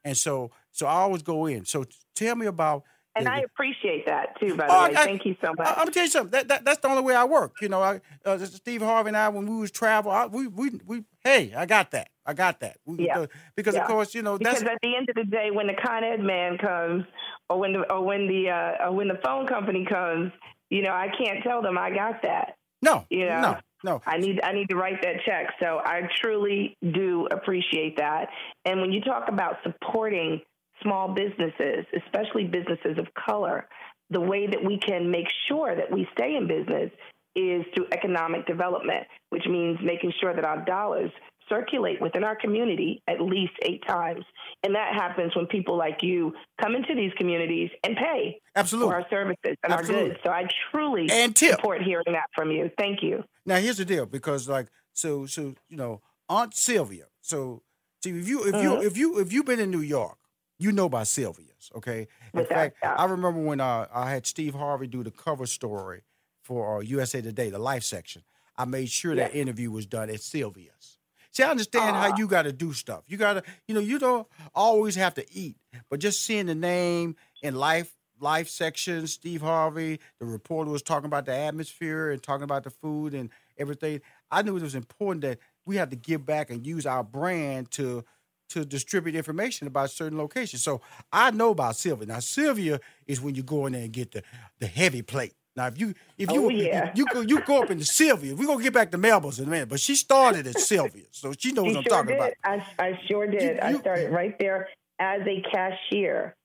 and 0.03 0.17
so 0.17 0.51
so 0.71 0.85
I 0.85 0.95
always 0.95 1.23
go 1.23 1.45
in. 1.47 1.65
So 1.65 1.85
tell 2.15 2.35
me 2.35 2.45
about. 2.45 2.83
And 3.15 3.27
I 3.29 3.39
appreciate 3.39 4.05
that 4.07 4.39
too, 4.39 4.55
by 4.57 4.67
the 4.67 4.73
Oh, 4.73 4.83
way. 4.89 4.95
I- 4.95 5.05
Thank 5.05 5.25
you 5.25 5.35
so 5.43 5.53
much. 5.57 5.67
I, 5.67 5.71
am 5.71 5.75
gonna 5.77 5.91
tell 5.91 6.03
you 6.03 6.09
something. 6.09 6.31
That, 6.31 6.47
that 6.49 6.65
that's 6.65 6.79
the 6.81 6.89
only 6.89 7.01
way 7.03 7.15
I 7.15 7.23
work. 7.23 7.53
You 7.61 7.69
know, 7.69 7.81
I 7.81 8.01
uh, 8.25 8.37
Steve 8.39 8.81
Harvey 8.81 9.09
and 9.09 9.17
I 9.17 9.29
when 9.29 9.45
we 9.49 9.55
was 9.61 9.71
travel, 9.71 10.11
I, 10.11 10.25
we 10.25 10.47
we 10.47 10.71
we. 10.85 11.03
Hey, 11.23 11.53
I 11.55 11.65
got 11.65 11.91
that. 11.91 12.09
I 12.25 12.33
got 12.33 12.59
that. 12.59 12.77
We, 12.85 13.05
Yeah. 13.05 13.19
uh, 13.21 13.27
because 13.55 13.75
Yeah. 13.75 13.81
of 13.83 13.87
course, 13.87 14.13
you 14.13 14.21
know 14.21 14.37
that's 14.37 14.59
because 14.59 14.73
at 14.73 14.79
the 14.81 14.95
end 14.95 15.09
of 15.09 15.15
the 15.15 15.23
day, 15.23 15.49
when 15.51 15.67
the 15.67 15.75
Con 15.75 16.03
Ed 16.03 16.19
man 16.19 16.57
comes, 16.57 17.05
or 17.49 17.59
when 17.59 17.73
the 17.73 17.91
or 17.91 18.03
when 18.03 18.27
the 18.27 18.49
uh, 18.49 18.85
or 18.87 18.91
when 18.95 19.07
the 19.07 19.19
phone 19.23 19.47
company 19.47 19.85
comes, 19.85 20.31
you 20.69 20.81
know, 20.81 20.91
I 20.91 21.07
can't 21.17 21.43
tell 21.43 21.61
them 21.61 21.77
I 21.77 21.91
got 21.91 22.21
that. 22.23 22.55
no, 22.81 23.05
Yeah. 23.09 23.39
no, 23.41 23.57
no. 23.83 24.01
I 24.05 24.17
need 24.17 24.41
I 24.43 24.51
need 24.51 24.69
to 24.69 24.75
write 24.75 25.01
that 25.03 25.21
check. 25.25 25.53
So 25.61 25.79
I 25.83 26.01
truly 26.21 26.75
do 26.81 27.27
appreciate 27.31 27.97
that. 27.97 28.27
And 28.65 28.81
when 28.81 28.91
you 28.91 28.99
talk 29.01 29.29
about 29.29 29.57
supporting 29.63 30.41
small 30.81 31.13
businesses, 31.13 31.85
especially 32.05 32.45
businesses 32.45 32.97
of 32.97 33.07
color, 33.13 33.67
the 34.09 34.21
way 34.21 34.47
that 34.47 34.63
we 34.63 34.77
can 34.77 35.09
make 35.09 35.27
sure 35.47 35.75
that 35.75 35.91
we 35.91 36.07
stay 36.13 36.35
in 36.35 36.47
business 36.47 36.91
is 37.35 37.65
through 37.73 37.87
economic 37.91 38.45
development, 38.45 39.05
which 39.29 39.45
means 39.45 39.77
making 39.83 40.13
sure 40.21 40.33
that 40.33 40.45
our 40.45 40.63
dollars 40.63 41.11
circulate 41.49 42.01
within 42.01 42.23
our 42.23 42.35
community 42.35 43.03
at 43.07 43.21
least 43.21 43.51
eight 43.63 43.85
times. 43.87 44.25
And 44.63 44.73
that 44.73 44.93
happens 44.95 45.35
when 45.35 45.45
people 45.47 45.77
like 45.77 45.97
you 46.01 46.33
come 46.61 46.75
into 46.75 46.95
these 46.95 47.11
communities 47.17 47.69
and 47.83 47.95
pay 47.95 48.39
Absolutely. 48.55 48.89
for 48.91 48.95
our 48.95 49.09
services 49.09 49.55
and 49.63 49.73
Absolutely. 49.73 50.01
our 50.03 50.07
goods. 50.09 50.19
So 50.25 50.31
I 50.31 50.47
truly 50.71 51.07
And 51.11 51.35
tip. 51.35 51.51
support 51.57 51.83
hearing 51.83 52.05
that 52.13 52.29
from 52.33 52.49
you. 52.51 52.71
Thank 52.77 53.03
you. 53.03 53.23
Now 53.45 53.57
here's 53.57 53.77
the 53.77 53.85
deal, 53.85 54.05
because 54.07 54.47
like 54.49 54.67
so 54.93 55.25
so 55.27 55.53
you 55.69 55.77
know 55.77 56.01
Aunt 56.29 56.55
Sylvia. 56.55 57.05
So 57.21 57.61
see 58.03 58.09
if 58.11 58.27
you 58.27 58.39
if 58.47 58.55
you 58.63 58.69
Mhm. 58.71 58.83
if 58.83 58.97
you 58.97 59.19
if 59.19 59.31
you've 59.31 59.45
been 59.45 59.59
in 59.59 59.69
New 59.69 59.81
York, 59.81 60.17
you 60.57 60.71
know 60.71 60.85
about 60.85 61.07
Sylvia's. 61.07 61.71
Okay. 61.75 62.07
In 62.33 62.45
fact. 62.45 62.77
I 62.83 63.05
remember 63.05 63.41
when 63.41 63.59
uh, 63.59 63.87
I 63.93 64.11
had 64.11 64.25
Steve 64.25 64.55
Harvey 64.55 64.87
do 64.87 65.03
the 65.03 65.11
cover 65.11 65.45
story 65.45 66.01
for 66.43 66.77
uh, 66.77 66.81
USA 66.81 67.21
Today, 67.21 67.49
the 67.49 67.59
Life 67.59 67.83
section. 67.83 68.23
I 68.57 68.65
made 68.65 68.89
sure 68.89 69.15
that 69.15 69.35
interview 69.35 69.69
was 69.71 69.85
done 69.85 70.09
at 70.09 70.21
Sylvia's. 70.21 70.97
See, 71.31 71.43
I 71.43 71.49
understand 71.49 71.97
how 71.97 72.15
you 72.15 72.27
got 72.27 72.43
to 72.43 72.53
do 72.53 72.71
stuff. 72.71 73.03
You 73.07 73.17
got 73.17 73.33
to, 73.33 73.43
you 73.67 73.75
know, 73.75 73.81
you 73.81 73.99
don't 73.99 74.25
always 74.53 74.95
have 74.95 75.15
to 75.15 75.25
eat, 75.33 75.57
but 75.89 75.99
just 75.99 76.21
seeing 76.21 76.45
the 76.45 76.55
name 76.55 77.17
in 77.41 77.55
life 77.55 77.93
life 78.21 78.47
section, 78.47 79.07
Steve 79.07 79.41
Harvey, 79.41 79.99
the 80.19 80.25
reporter 80.25 80.71
was 80.71 80.81
talking 80.81 81.07
about 81.07 81.25
the 81.25 81.35
atmosphere 81.35 82.11
and 82.11 82.23
talking 82.23 82.43
about 82.43 82.63
the 82.63 82.69
food 82.69 83.13
and 83.13 83.29
everything. 83.57 84.01
I 84.31 84.41
knew 84.41 84.55
it 84.55 84.63
was 84.63 84.75
important 84.75 85.23
that 85.23 85.39
we 85.65 85.75
had 85.75 85.89
to 85.89 85.97
give 85.97 86.25
back 86.25 86.49
and 86.49 86.65
use 86.65 86.85
our 86.85 87.03
brand 87.03 87.71
to 87.71 88.05
to 88.49 88.65
distribute 88.65 89.15
information 89.15 89.67
about 89.67 89.89
certain 89.91 90.17
locations. 90.17 90.63
So 90.63 90.81
I 91.11 91.31
know 91.31 91.51
about 91.51 91.75
Sylvia. 91.75 92.07
Now 92.07 92.19
Sylvia 92.19 92.79
is 93.07 93.21
when 93.21 93.35
you 93.35 93.43
go 93.43 93.65
in 93.65 93.73
there 93.73 93.83
and 93.83 93.91
get 93.93 94.11
the 94.11 94.23
the 94.59 94.67
heavy 94.67 95.01
plate. 95.01 95.33
Now 95.55 95.67
if 95.67 95.79
you 95.79 95.93
if 96.17 96.31
you 96.31 96.45
Oh, 96.45 96.49
yeah. 96.49 96.91
you 96.95 97.05
go 97.05 97.21
you 97.21 97.41
go 97.41 97.63
up 97.63 97.71
into 97.71 97.85
Sylvia, 97.85 98.35
we're 98.35 98.45
gonna 98.47 98.61
get 98.63 98.73
back 98.73 98.91
to 98.91 98.97
Melba's 98.97 99.39
in 99.39 99.47
a 99.47 99.49
minute, 99.49 99.69
but 99.69 99.79
she 99.79 99.95
started 99.95 100.45
at 100.47 100.59
Sylvia, 100.59 101.05
so 101.11 101.33
she 101.37 101.51
knows 101.51 101.67
You 101.67 101.71
what 101.73 101.77
I'm 101.77 101.83
sure 101.83 101.91
talking 101.91 102.07
did. 102.09 102.17
about. 102.17 102.33
I, 102.43 102.83
I 102.87 102.99
sure 103.07 103.27
did. 103.27 103.59
I 103.59 103.71
you- 103.71 103.79
started 103.79 104.11
right 104.11 104.35
there 104.39 104.67
as 104.99 105.21
a 105.27 105.41
cashier. 105.51 106.35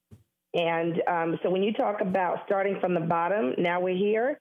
And 0.52 1.00
um, 1.07 1.38
so 1.45 1.50
when 1.50 1.62
you 1.62 1.73
talk 1.73 2.00
about 2.00 2.38
starting 2.47 2.80
from 2.80 2.95
the 2.95 3.00
bottom, 3.00 3.54
now 3.57 3.80
we're 3.80 3.95
here, 3.97 4.37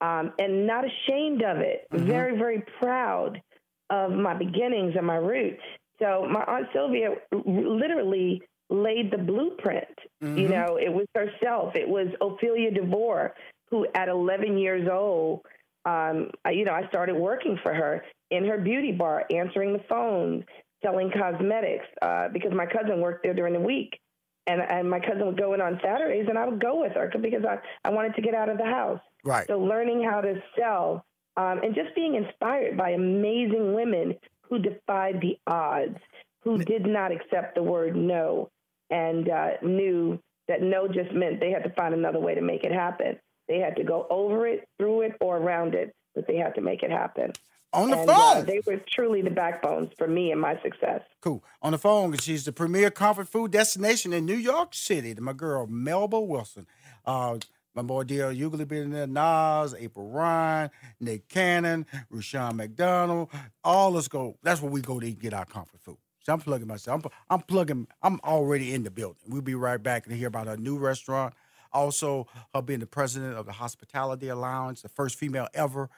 um, 0.00 0.32
and 0.38 0.66
not 0.66 0.84
ashamed 0.84 1.42
of 1.42 1.58
it. 1.58 1.86
Mm-hmm. 1.92 2.06
Very, 2.06 2.36
very 2.36 2.64
proud 2.80 3.40
of 3.88 4.10
my 4.10 4.34
beginnings 4.34 4.94
and 4.96 5.06
my 5.06 5.14
roots. 5.14 5.62
So 5.98 6.26
my 6.28 6.42
aunt 6.44 6.66
Sylvia 6.72 7.10
literally 7.32 8.42
laid 8.70 9.10
the 9.10 9.18
blueprint. 9.18 9.98
Mm-hmm. 10.22 10.38
You 10.38 10.48
know, 10.48 10.78
it 10.80 10.92
was 10.92 11.06
herself. 11.14 11.76
It 11.76 11.88
was 11.88 12.08
Ophelia 12.20 12.70
DeVore 12.70 13.34
who, 13.70 13.86
at 13.94 14.08
11 14.08 14.58
years 14.58 14.88
old, 14.90 15.40
um, 15.84 16.30
I, 16.44 16.50
you 16.50 16.64
know, 16.64 16.72
I 16.72 16.86
started 16.88 17.14
working 17.16 17.58
for 17.62 17.74
her 17.74 18.04
in 18.30 18.46
her 18.46 18.58
beauty 18.58 18.92
bar, 18.92 19.24
answering 19.30 19.72
the 19.72 19.82
phone, 19.88 20.44
selling 20.82 21.10
cosmetics 21.10 21.86
uh, 22.02 22.28
because 22.32 22.52
my 22.52 22.66
cousin 22.66 23.00
worked 23.00 23.22
there 23.22 23.34
during 23.34 23.52
the 23.54 23.60
week. 23.60 23.98
And, 24.46 24.60
and 24.60 24.90
my 24.90 25.00
cousin 25.00 25.24
would 25.26 25.38
go 25.38 25.54
in 25.54 25.62
on 25.62 25.80
Saturdays, 25.82 26.26
and 26.28 26.36
I 26.36 26.46
would 26.46 26.60
go 26.60 26.82
with 26.82 26.92
her 26.92 27.10
because 27.18 27.44
I, 27.48 27.56
I 27.82 27.90
wanted 27.90 28.14
to 28.16 28.20
get 28.20 28.34
out 28.34 28.50
of 28.50 28.58
the 28.58 28.64
house. 28.64 29.00
Right. 29.24 29.46
So 29.46 29.58
learning 29.58 30.04
how 30.04 30.20
to 30.20 30.34
sell 30.58 31.06
um, 31.38 31.60
and 31.62 31.74
just 31.74 31.94
being 31.94 32.14
inspired 32.14 32.76
by 32.76 32.90
amazing 32.90 33.72
women 33.74 34.14
who 34.48 34.58
defied 34.58 35.20
the 35.20 35.38
odds, 35.46 35.98
who 36.42 36.58
did 36.58 36.86
not 36.86 37.12
accept 37.12 37.54
the 37.54 37.62
word 37.62 37.96
no, 37.96 38.50
and 38.90 39.28
uh, 39.28 39.50
knew 39.62 40.18
that 40.48 40.62
no 40.62 40.86
just 40.86 41.12
meant 41.12 41.40
they 41.40 41.50
had 41.50 41.64
to 41.64 41.70
find 41.70 41.94
another 41.94 42.20
way 42.20 42.34
to 42.34 42.42
make 42.42 42.64
it 42.64 42.72
happen. 42.72 43.18
They 43.48 43.58
had 43.58 43.76
to 43.76 43.84
go 43.84 44.06
over 44.10 44.46
it, 44.46 44.68
through 44.78 45.02
it, 45.02 45.12
or 45.20 45.36
around 45.36 45.74
it, 45.74 45.94
but 46.14 46.26
they 46.26 46.36
had 46.36 46.54
to 46.56 46.60
make 46.60 46.82
it 46.82 46.90
happen. 46.90 47.32
On 47.72 47.90
the 47.90 47.98
and, 47.98 48.08
phone. 48.08 48.36
Uh, 48.36 48.42
they 48.42 48.60
were 48.64 48.80
truly 48.88 49.20
the 49.20 49.30
backbones 49.30 49.90
for 49.98 50.06
me 50.06 50.30
and 50.30 50.40
my 50.40 50.60
success. 50.62 51.02
Cool. 51.20 51.42
On 51.60 51.72
the 51.72 51.78
phone, 51.78 52.16
she's 52.18 52.44
the 52.44 52.52
premier 52.52 52.90
comfort 52.90 53.28
food 53.28 53.50
destination 53.50 54.12
in 54.12 54.24
New 54.24 54.36
York 54.36 54.74
City. 54.74 55.14
To 55.14 55.20
my 55.20 55.32
girl, 55.32 55.66
Melba 55.66 56.20
Wilson. 56.20 56.66
Uh, 57.04 57.38
my 57.74 57.82
boy 57.82 58.04
D.L. 58.04 58.30
Hughley 58.32 58.66
been 58.66 58.90
there, 58.90 59.06
Nas, 59.06 59.74
April 59.74 60.08
Ryan, 60.08 60.70
Nick 61.00 61.28
Cannon, 61.28 61.86
Rushion 62.08 62.56
McDonald. 62.56 63.30
All 63.62 63.90
let's 63.90 64.08
go. 64.08 64.36
That's 64.42 64.62
where 64.62 64.70
we 64.70 64.80
go 64.80 65.00
to 65.00 65.10
get 65.10 65.34
our 65.34 65.44
comfort 65.44 65.80
food. 65.80 65.98
So 66.20 66.32
I'm 66.32 66.40
plugging 66.40 66.68
myself. 66.68 67.04
I'm, 67.04 67.10
I'm 67.28 67.40
plugging. 67.42 67.86
I'm 68.02 68.20
already 68.24 68.72
in 68.72 68.84
the 68.84 68.90
building. 68.90 69.22
We'll 69.28 69.42
be 69.42 69.54
right 69.54 69.82
back 69.82 70.06
and 70.06 70.16
hear 70.16 70.28
about 70.28 70.48
our 70.48 70.56
new 70.56 70.78
restaurant. 70.78 71.34
Also, 71.72 72.28
her 72.54 72.62
being 72.62 72.80
the 72.80 72.86
president 72.86 73.36
of 73.36 73.46
the 73.46 73.52
Hospitality 73.52 74.28
Alliance, 74.28 74.80
the 74.80 74.88
first 74.88 75.18
female 75.18 75.48
ever, 75.52 75.90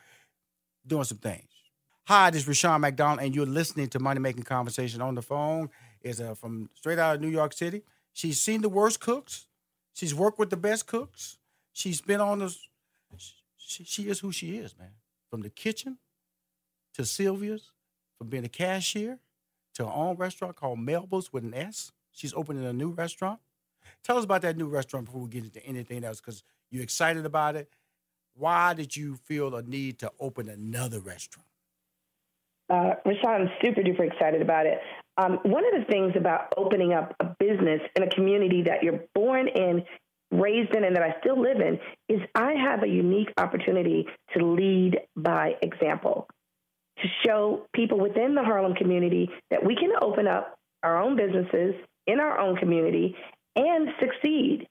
doing 0.87 1.05
some 1.05 1.19
things. 1.19 1.45
Hi, 2.07 2.31
this 2.31 2.43
is 2.43 2.49
Rushion 2.49 2.81
McDonald, 2.81 3.21
and 3.21 3.35
you're 3.35 3.47
listening 3.47 3.89
to 3.89 3.99
Money 3.99 4.21
Making 4.21 4.45
Conversation 4.45 5.03
on 5.03 5.15
the 5.15 5.23
phone. 5.23 5.69
Is 6.03 6.21
uh, 6.21 6.35
from 6.35 6.71
straight 6.75 6.99
out 6.99 7.17
of 7.17 7.21
New 7.21 7.29
York 7.29 7.53
City. 7.53 7.83
She's 8.13 8.41
seen 8.41 8.63
the 8.63 8.69
worst 8.69 9.01
cooks. 9.01 9.47
She's 9.93 10.15
worked 10.15 10.39
with 10.39 10.51
the 10.51 10.57
best 10.57 10.87
cooks. 10.87 11.39
She's 11.77 12.01
been 12.01 12.23
on 12.23 12.39
this. 12.39 12.59
She, 13.59 13.85
she 13.85 14.09
is 14.09 14.21
who 14.21 14.33
she 14.33 14.57
is, 14.57 14.75
man. 14.79 14.93
From 15.29 15.43
the 15.43 15.51
kitchen 15.51 15.99
to 16.95 17.05
Sylvia's, 17.05 17.71
from 18.17 18.29
being 18.29 18.47
a 18.47 18.49
cashier 18.49 19.19
to 19.75 19.85
her 19.85 19.93
own 19.93 20.17
restaurant 20.17 20.57
called 20.57 20.79
Melba's 20.79 21.35
with 21.35 21.45
an 21.45 21.53
S. 21.53 21.93
She's 22.13 22.33
opening 22.33 22.65
a 22.65 22.73
new 22.73 22.93
restaurant. 22.93 23.41
Tell 24.03 24.17
us 24.17 24.25
about 24.25 24.41
that 24.41 24.57
new 24.57 24.69
restaurant 24.69 25.05
before 25.05 25.21
we 25.21 25.29
get 25.29 25.45
into 25.45 25.63
anything 25.67 26.03
else, 26.03 26.19
because 26.19 26.43
you're 26.71 26.83
excited 26.83 27.27
about 27.27 27.57
it. 27.57 27.69
Why 28.33 28.73
did 28.73 28.97
you 28.97 29.17
feel 29.27 29.55
a 29.55 29.61
need 29.61 29.99
to 29.99 30.11
open 30.19 30.49
another 30.49 31.01
restaurant? 31.01 31.47
Uh, 32.71 32.95
Rushion, 33.05 33.29
I'm 33.29 33.51
super 33.61 33.83
duper 33.83 34.11
excited 34.11 34.41
about 34.41 34.65
it. 34.65 34.81
Um, 35.19 35.41
one 35.43 35.65
of 35.67 35.79
the 35.79 35.85
things 35.93 36.15
about 36.17 36.55
opening 36.57 36.95
up 36.95 37.15
a 37.21 37.27
business 37.39 37.83
in 37.95 38.03
a 38.03 38.09
community 38.09 38.63
that 38.63 38.83
you're 38.83 39.05
born 39.15 39.49
in 39.49 39.85
raised 40.31 40.75
in 40.75 40.85
and 40.85 40.97
that 40.97 41.03
I 41.03 41.15
still 41.21 41.41
live 41.41 41.61
in 41.61 41.79
is 42.09 42.21
I 42.35 42.55
have 42.55 42.83
a 42.83 42.89
unique 42.89 43.33
opportunity 43.37 44.07
to 44.37 44.45
lead 44.45 44.99
by 45.17 45.55
example, 45.63 46.27
to 46.99 47.09
show 47.25 47.67
people 47.75 47.99
within 47.99 48.35
the 48.35 48.43
Harlem 48.43 48.75
community 48.75 49.31
that 49.51 49.65
we 49.65 49.77
can 49.77 49.93
open 50.01 50.27
up 50.27 50.59
our 50.83 51.01
own 51.01 51.17
businesses 51.17 51.75
in 52.07 52.21
our 52.21 52.39
own 52.39 52.57
community 52.57 53.17
and 53.55 53.89
succeed, 54.01 54.67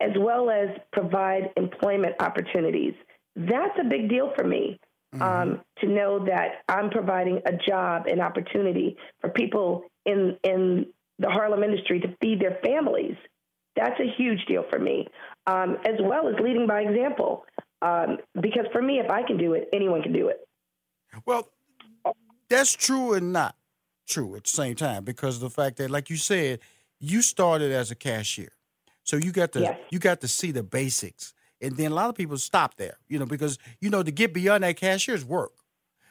as 0.00 0.10
well 0.18 0.50
as 0.50 0.68
provide 0.92 1.50
employment 1.56 2.14
opportunities. 2.20 2.94
That's 3.36 3.78
a 3.80 3.84
big 3.84 4.08
deal 4.08 4.32
for 4.36 4.46
me. 4.46 4.78
Mm-hmm. 5.14 5.22
Um, 5.24 5.60
to 5.80 5.88
know 5.88 6.24
that 6.26 6.62
I'm 6.68 6.88
providing 6.88 7.40
a 7.44 7.50
job 7.68 8.06
and 8.06 8.20
opportunity 8.20 8.96
for 9.20 9.30
people 9.30 9.82
in 10.06 10.36
in 10.44 10.86
the 11.18 11.28
Harlem 11.28 11.64
industry 11.64 11.98
to 11.98 12.16
feed 12.20 12.40
their 12.40 12.60
families 12.64 13.16
that's 13.76 13.98
a 14.00 14.10
huge 14.16 14.44
deal 14.46 14.64
for 14.68 14.78
me, 14.78 15.08
um, 15.46 15.76
as 15.84 15.94
well 16.00 16.28
as 16.28 16.34
leading 16.42 16.66
by 16.66 16.80
example. 16.80 17.44
Um, 17.82 18.18
because 18.40 18.66
for 18.72 18.82
me, 18.82 18.98
if 18.98 19.10
I 19.10 19.22
can 19.22 19.38
do 19.38 19.54
it, 19.54 19.68
anyone 19.72 20.02
can 20.02 20.12
do 20.12 20.28
it. 20.28 20.46
Well, 21.24 21.48
that's 22.48 22.74
true 22.74 23.14
and 23.14 23.32
not 23.32 23.56
true 24.06 24.34
at 24.36 24.44
the 24.44 24.50
same 24.50 24.74
time 24.74 25.04
because 25.04 25.36
of 25.36 25.40
the 25.40 25.50
fact 25.50 25.76
that, 25.78 25.90
like 25.90 26.10
you 26.10 26.16
said, 26.16 26.60
you 26.98 27.22
started 27.22 27.72
as 27.72 27.90
a 27.90 27.94
cashier, 27.94 28.52
so 29.04 29.16
you 29.16 29.32
got 29.32 29.52
to 29.52 29.60
yes. 29.60 29.78
you 29.90 29.98
got 29.98 30.20
to 30.20 30.28
see 30.28 30.50
the 30.50 30.62
basics, 30.62 31.32
and 31.60 31.76
then 31.76 31.92
a 31.92 31.94
lot 31.94 32.10
of 32.10 32.14
people 32.14 32.36
stop 32.36 32.76
there, 32.76 32.98
you 33.08 33.18
know, 33.18 33.26
because 33.26 33.58
you 33.80 33.88
know 33.88 34.02
to 34.02 34.10
get 34.10 34.34
beyond 34.34 34.64
that 34.64 34.76
cashier's 34.76 35.24
work, 35.24 35.52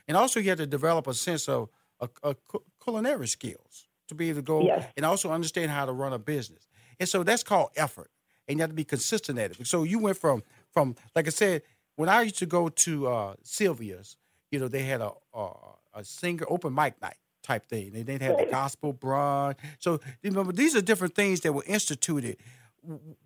and 0.08 0.18
also 0.18 0.40
you 0.40 0.50
have 0.50 0.58
to 0.58 0.66
develop 0.66 1.06
a 1.06 1.14
sense 1.14 1.48
of 1.48 1.70
a, 2.00 2.10
a 2.24 2.36
culinary 2.84 3.28
skills 3.28 3.88
to 4.08 4.16
be 4.16 4.30
able 4.30 4.40
to 4.40 4.42
go 4.42 4.62
yes. 4.64 4.86
and 4.98 5.06
also 5.06 5.32
understand 5.32 5.70
how 5.72 5.86
to 5.86 5.92
run 5.92 6.14
a 6.14 6.20
business. 6.20 6.68
And 7.00 7.08
so 7.08 7.24
that's 7.24 7.44
called 7.44 7.70
effort. 7.76 8.12
And 8.48 8.58
you 8.58 8.62
have 8.62 8.72
to 8.72 8.76
be 8.76 8.84
consistent 8.84 9.38
at 9.40 9.52
it. 9.52 9.68
So 9.68 9.84
you 9.84 10.00
went 10.00 10.18
from 10.18 10.44
from 10.72 10.96
like 11.16 11.28
I 11.28 11.32
said, 11.32 11.62
when 11.96 12.10
I 12.10 12.24
used 12.24 12.40
to 12.40 12.46
go 12.46 12.70
to 12.70 13.08
uh, 13.08 13.34
Sylvia's, 13.44 14.18
you 14.52 14.60
know, 14.60 14.68
they 14.68 14.84
had 14.84 15.02
a 15.02 15.12
a, 15.34 15.52
a 15.94 16.04
singer 16.04 16.46
open 16.50 16.74
mic 16.74 17.02
night 17.02 17.18
type 17.44 17.68
thing. 17.68 17.92
They 17.92 18.04
didn't 18.04 18.24
have 18.24 18.38
the 18.38 18.46
gospel 18.46 18.94
brunch. 18.94 19.56
So 19.80 20.00
remember, 20.24 20.52
these 20.52 20.76
are 20.76 20.82
different 20.82 21.16
things 21.16 21.42
that 21.42 21.54
were 21.54 21.64
instituted. 21.66 22.38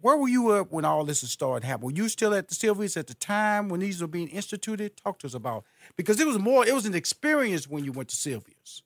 Where 0.02 0.18
were 0.18 0.28
you 0.28 0.56
at 0.58 0.72
when 0.72 0.84
all 0.84 1.06
this 1.06 1.22
started 1.30 1.66
happening? 1.66 1.94
Were 1.94 1.96
you 1.96 2.10
still 2.10 2.34
at 2.34 2.48
the 2.48 2.56
Sylvia's 2.56 2.98
at 2.98 3.08
the 3.08 3.14
time 3.14 3.70
when 3.70 3.82
these 3.82 4.02
were 4.02 4.08
being 4.08 4.30
instituted? 4.30 4.98
Talk 4.98 5.20
to 5.20 5.28
us 5.28 5.34
about 5.34 5.64
because 5.96 6.20
it 6.20 6.28
was 6.28 6.40
more. 6.40 6.66
It 6.66 6.74
was 6.74 6.86
an 6.86 6.96
experience 6.96 7.68
when 7.68 7.86
you 7.86 7.92
went 7.92 8.10
to 8.10 8.16
Sylvia's. 8.16 8.82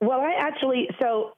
Well, 0.00 0.20
I 0.20 0.34
actually 0.38 0.88
so 0.98 1.32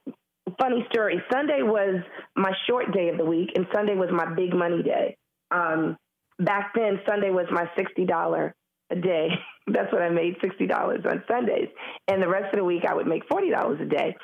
funny 0.59 0.85
story. 0.91 1.21
Sunday 1.31 1.61
was 1.61 2.01
my 2.35 2.51
short 2.67 2.91
day 2.93 3.09
of 3.09 3.17
the 3.17 3.25
week, 3.25 3.51
and 3.55 3.65
Sunday 3.73 3.95
was 3.95 4.09
my 4.11 4.33
big 4.33 4.53
money 4.53 4.83
day. 4.83 5.17
Um, 5.51 5.97
back 6.39 6.71
then, 6.75 6.99
Sunday 7.07 7.29
was 7.29 7.45
my 7.51 7.69
sixty 7.75 8.05
dollar 8.05 8.53
a 8.89 8.95
day. 8.95 9.29
That's 9.67 9.91
what 9.91 10.01
I 10.01 10.09
made 10.09 10.35
sixty 10.41 10.67
dollars 10.67 11.01
on 11.09 11.23
Sundays, 11.27 11.69
and 12.07 12.21
the 12.21 12.27
rest 12.27 12.53
of 12.53 12.59
the 12.59 12.65
week 12.65 12.83
I 12.87 12.93
would 12.93 13.07
make 13.07 13.23
forty 13.29 13.49
dollars 13.49 13.79
a 13.81 13.85
day. 13.85 14.15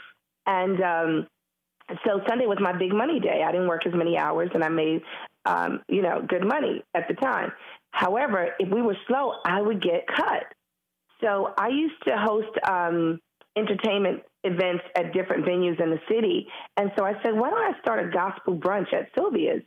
And 0.46 0.82
um, 0.82 1.28
so 2.06 2.22
Sunday 2.28 2.46
was 2.46 2.58
my 2.60 2.78
big 2.78 2.94
money 2.94 3.20
day. 3.20 3.44
I 3.46 3.52
didn't 3.52 3.68
work 3.68 3.86
as 3.86 3.94
many 3.94 4.18
hours, 4.18 4.50
and 4.54 4.64
I 4.64 4.70
made 4.70 5.02
um, 5.46 5.82
you 5.88 6.02
know 6.02 6.22
good 6.28 6.46
money 6.46 6.84
at 6.94 7.08
the 7.08 7.16
time. 7.16 7.52
However, 7.92 8.50
if 8.60 8.70
we 8.72 8.82
were 8.82 8.98
slow, 9.08 9.34
I 9.46 9.62
would 9.62 9.82
get 9.82 10.06
cut. 10.08 10.44
So 11.22 11.54
I 11.58 11.70
used 11.70 12.02
to 12.06 12.18
host 12.18 12.50
um, 12.68 13.20
entertainment 13.58 14.22
events 14.44 14.84
at 14.96 15.14
different 15.14 15.46
venues 15.46 15.82
in 15.82 15.90
the 15.90 16.00
city. 16.10 16.48
And 16.78 16.92
so 16.98 17.06
I 17.06 17.14
said, 17.24 17.34
why 17.34 17.50
don't 17.50 17.76
I 17.76 17.80
start 17.82 18.06
a 18.06 18.10
gospel 18.10 18.58
brunch 18.58 18.94
at 18.94 19.10
Sylvia's? 19.16 19.64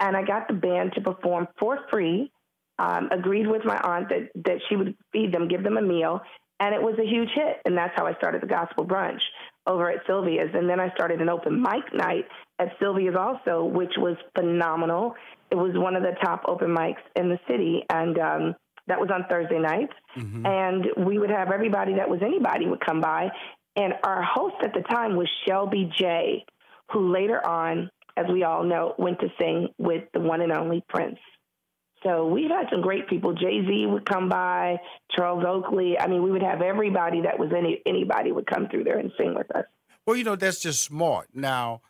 And 0.00 0.16
I 0.16 0.22
got 0.22 0.48
the 0.48 0.54
band 0.54 0.92
to 0.94 1.00
perform 1.00 1.46
for 1.58 1.78
free, 1.90 2.30
um, 2.78 3.08
agreed 3.12 3.46
with 3.46 3.64
my 3.64 3.76
aunt 3.76 4.08
that, 4.08 4.30
that 4.44 4.58
she 4.68 4.76
would 4.76 4.96
feed 5.12 5.32
them, 5.32 5.48
give 5.48 5.62
them 5.62 5.76
a 5.76 5.82
meal. 5.82 6.20
And 6.60 6.74
it 6.74 6.82
was 6.82 6.98
a 6.98 7.06
huge 7.06 7.30
hit. 7.34 7.58
And 7.64 7.76
that's 7.76 7.92
how 7.96 8.06
I 8.06 8.14
started 8.14 8.40
the 8.40 8.46
gospel 8.46 8.84
brunch 8.84 9.20
over 9.66 9.90
at 9.90 10.06
Sylvia's. 10.06 10.50
And 10.54 10.68
then 10.68 10.80
I 10.80 10.90
started 10.94 11.20
an 11.20 11.28
open 11.28 11.60
mic 11.60 11.92
night 11.92 12.24
at 12.58 12.68
Sylvia's 12.80 13.16
also, 13.16 13.64
which 13.64 13.92
was 13.98 14.16
phenomenal. 14.34 15.14
It 15.50 15.56
was 15.56 15.72
one 15.74 15.96
of 15.96 16.02
the 16.02 16.16
top 16.22 16.44
open 16.48 16.74
mics 16.74 17.02
in 17.16 17.28
the 17.28 17.38
city. 17.48 17.84
And, 17.90 18.18
um, 18.18 18.54
that 18.86 19.00
was 19.00 19.08
on 19.10 19.24
Thursday 19.30 19.58
nights. 19.58 19.94
Mm-hmm. 20.16 20.44
And 20.46 21.06
we 21.06 21.18
would 21.18 21.30
have 21.30 21.50
everybody 21.50 21.94
that 21.94 22.08
was 22.08 22.20
anybody 22.22 22.66
would 22.66 22.84
come 22.84 23.00
by 23.00 23.30
and 23.76 23.94
our 24.04 24.22
host 24.22 24.56
at 24.62 24.72
the 24.72 24.82
time 24.82 25.16
was 25.16 25.28
Shelby 25.46 25.90
J, 25.98 26.44
who 26.92 27.12
later 27.12 27.44
on, 27.44 27.90
as 28.16 28.26
we 28.32 28.44
all 28.44 28.64
know, 28.64 28.94
went 28.98 29.20
to 29.20 29.28
sing 29.40 29.68
with 29.78 30.04
the 30.12 30.20
one 30.20 30.40
and 30.40 30.52
only 30.52 30.84
Prince. 30.88 31.18
So 32.04 32.26
we've 32.26 32.50
had 32.50 32.66
some 32.70 32.82
great 32.82 33.08
people. 33.08 33.32
Jay 33.32 33.64
Z 33.66 33.86
would 33.86 34.04
come 34.04 34.28
by, 34.28 34.76
Charles 35.16 35.44
Oakley. 35.46 35.98
I 35.98 36.06
mean, 36.06 36.22
we 36.22 36.30
would 36.30 36.42
have 36.42 36.60
everybody 36.60 37.22
that 37.22 37.38
was 37.38 37.50
any 37.56 37.80
anybody 37.86 38.30
would 38.30 38.46
come 38.46 38.68
through 38.68 38.84
there 38.84 38.98
and 38.98 39.10
sing 39.18 39.34
with 39.34 39.50
us. 39.56 39.64
Well, 40.06 40.16
you 40.16 40.22
know 40.22 40.36
that's 40.36 40.60
just 40.60 40.82
smart. 40.82 41.28
Now, 41.32 41.80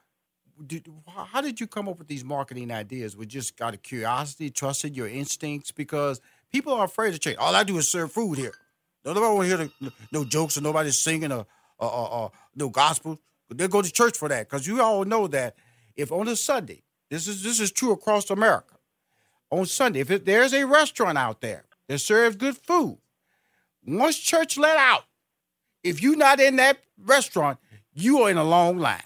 did, 0.65 0.87
how 1.09 1.41
did 1.41 1.59
you 1.59 1.67
come 1.67 1.89
up 1.89 1.99
with 1.99 2.07
these 2.07 2.25
marketing 2.25 2.71
ideas? 2.71 3.17
We 3.17 3.27
just 3.27 3.61
out 3.61 3.75
of 3.75 3.83
curiosity, 3.83 4.51
trusted 4.51 4.97
your 4.97 5.09
instincts? 5.09 5.73
Because 5.73 6.21
people 6.53 6.73
are 6.75 6.85
afraid 6.85 7.13
to 7.13 7.19
change. 7.19 7.39
All 7.39 7.55
I 7.55 7.65
do 7.65 7.77
is 7.79 7.91
serve 7.91 8.13
food 8.13 8.39
here. 8.39 8.55
Nobody 9.05 9.27
want 9.27 9.41
to 9.51 9.57
hear 9.57 9.71
the, 9.81 9.93
no 10.13 10.25
jokes 10.25 10.57
or 10.57 10.61
nobody's 10.61 10.97
singing 10.97 11.33
or 11.33 11.47
uh, 11.87 12.25
uh, 12.25 12.29
no 12.55 12.69
gospel. 12.69 13.21
They 13.51 13.69
go 13.69 13.83
to 13.83 13.93
church 13.93 14.17
for 14.17 14.29
that 14.29 14.49
because 14.49 14.67
you 14.67 14.83
all 14.83 15.05
know 15.05 15.27
that 15.29 15.57
if 15.97 16.11
on 16.11 16.29
a 16.29 16.37
Sunday, 16.37 16.83
this 17.11 17.29
is 17.29 17.43
this 17.43 17.61
is 17.61 17.71
true 17.71 17.93
across 17.93 18.31
America. 18.31 18.77
On 19.51 19.67
Sunday, 19.67 20.01
if 20.01 20.11
it, 20.11 20.25
there's 20.25 20.53
a 20.53 20.65
restaurant 20.67 21.19
out 21.19 21.41
there 21.41 21.65
that 21.89 21.99
serves 21.99 22.37
good 22.37 22.57
food, 22.57 22.99
once 23.87 24.19
church 24.19 24.57
let 24.57 24.77
out, 24.77 25.05
if 25.83 26.03
you're 26.03 26.17
not 26.17 26.41
in 26.41 26.57
that 26.57 26.79
restaurant, 26.99 27.59
you 27.93 28.23
are 28.23 28.31
in 28.31 28.39
a 28.39 28.45
long 28.45 28.79
line. 28.79 29.03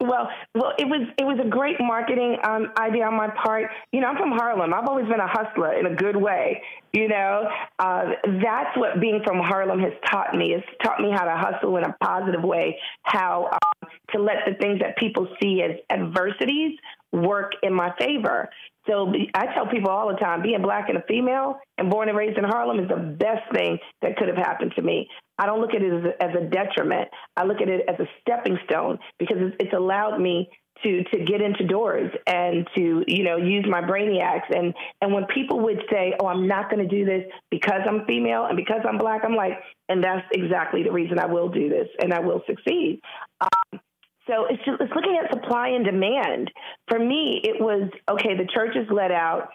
Well, 0.00 0.30
well, 0.54 0.72
it 0.78 0.86
was 0.86 1.08
it 1.18 1.24
was 1.24 1.38
a 1.44 1.48
great 1.48 1.76
marketing 1.78 2.38
um, 2.42 2.72
idea 2.78 3.04
on 3.04 3.14
my 3.16 3.28
part. 3.28 3.70
You 3.92 4.00
know, 4.00 4.08
I'm 4.08 4.16
from 4.16 4.32
Harlem. 4.32 4.72
I've 4.72 4.88
always 4.88 5.06
been 5.06 5.20
a 5.20 5.28
hustler 5.28 5.74
in 5.78 5.84
a 5.84 5.94
good 5.94 6.16
way. 6.16 6.62
You 6.94 7.08
know, 7.08 7.48
uh, 7.78 8.04
that's 8.42 8.76
what 8.78 8.98
being 8.98 9.20
from 9.24 9.38
Harlem 9.40 9.78
has 9.80 9.92
taught 10.10 10.34
me. 10.34 10.54
It's 10.54 10.66
taught 10.82 11.00
me 11.00 11.10
how 11.10 11.24
to 11.24 11.36
hustle 11.36 11.76
in 11.76 11.84
a 11.84 11.94
positive 12.02 12.42
way, 12.42 12.78
how 13.02 13.50
um, 13.52 13.90
to 14.12 14.22
let 14.22 14.36
the 14.46 14.54
things 14.54 14.80
that 14.80 14.96
people 14.96 15.28
see 15.40 15.62
as 15.62 15.76
adversities 15.90 16.78
work 17.12 17.52
in 17.62 17.74
my 17.74 17.92
favor. 17.98 18.48
So 18.88 19.12
I 19.34 19.46
tell 19.54 19.66
people 19.66 19.90
all 19.90 20.08
the 20.08 20.16
time, 20.16 20.42
being 20.42 20.62
black 20.62 20.88
and 20.88 20.96
a 20.96 21.02
female 21.02 21.60
and 21.76 21.90
born 21.90 22.08
and 22.08 22.16
raised 22.16 22.38
in 22.38 22.44
Harlem 22.44 22.80
is 22.80 22.88
the 22.88 22.96
best 22.96 23.52
thing 23.52 23.78
that 24.00 24.16
could 24.16 24.28
have 24.28 24.38
happened 24.38 24.72
to 24.76 24.82
me. 24.82 25.08
I 25.40 25.46
don't 25.46 25.60
look 25.60 25.74
at 25.74 25.82
it 25.82 25.92
as 25.92 26.04
a, 26.04 26.22
as 26.22 26.30
a 26.36 26.44
detriment. 26.44 27.08
I 27.36 27.44
look 27.44 27.60
at 27.60 27.68
it 27.68 27.88
as 27.88 27.98
a 27.98 28.06
stepping 28.20 28.58
stone 28.64 28.98
because 29.18 29.38
it's, 29.58 29.72
allowed 29.72 30.20
me 30.20 30.50
to 30.82 31.04
to 31.04 31.24
get 31.24 31.40
into 31.40 31.64
doors 31.64 32.10
and 32.26 32.68
to 32.74 33.04
you 33.06 33.22
know 33.22 33.36
use 33.36 33.64
my 33.68 33.80
brainiacs 33.80 34.50
and 34.50 34.74
and 35.00 35.12
when 35.12 35.24
people 35.26 35.60
would 35.60 35.80
say 35.90 36.12
oh 36.20 36.26
i'm 36.26 36.48
not 36.48 36.68
going 36.70 36.86
to 36.86 36.88
do 36.88 37.04
this 37.04 37.22
because 37.50 37.80
i'm 37.88 38.04
female 38.04 38.46
and 38.46 38.56
because 38.56 38.80
i'm 38.88 38.98
black 38.98 39.22
i'm 39.24 39.36
like 39.36 39.52
and 39.88 40.02
that's 40.02 40.26
exactly 40.32 40.82
the 40.82 40.90
reason 40.90 41.18
i 41.18 41.26
will 41.26 41.48
do 41.48 41.68
this 41.68 41.86
and 42.00 42.12
i 42.12 42.18
will 42.18 42.42
succeed 42.46 43.00
um, 43.40 43.80
so 44.30 44.46
it's 44.48 44.64
just 44.64 44.80
it's 44.80 44.92
looking 44.94 45.18
at 45.22 45.32
supply 45.32 45.68
and 45.68 45.84
demand. 45.84 46.50
For 46.88 46.98
me, 46.98 47.40
it 47.42 47.60
was 47.60 47.90
okay. 48.08 48.36
The 48.36 48.46
church 48.46 48.76
is 48.76 48.86
let 48.90 49.10
out 49.10 49.48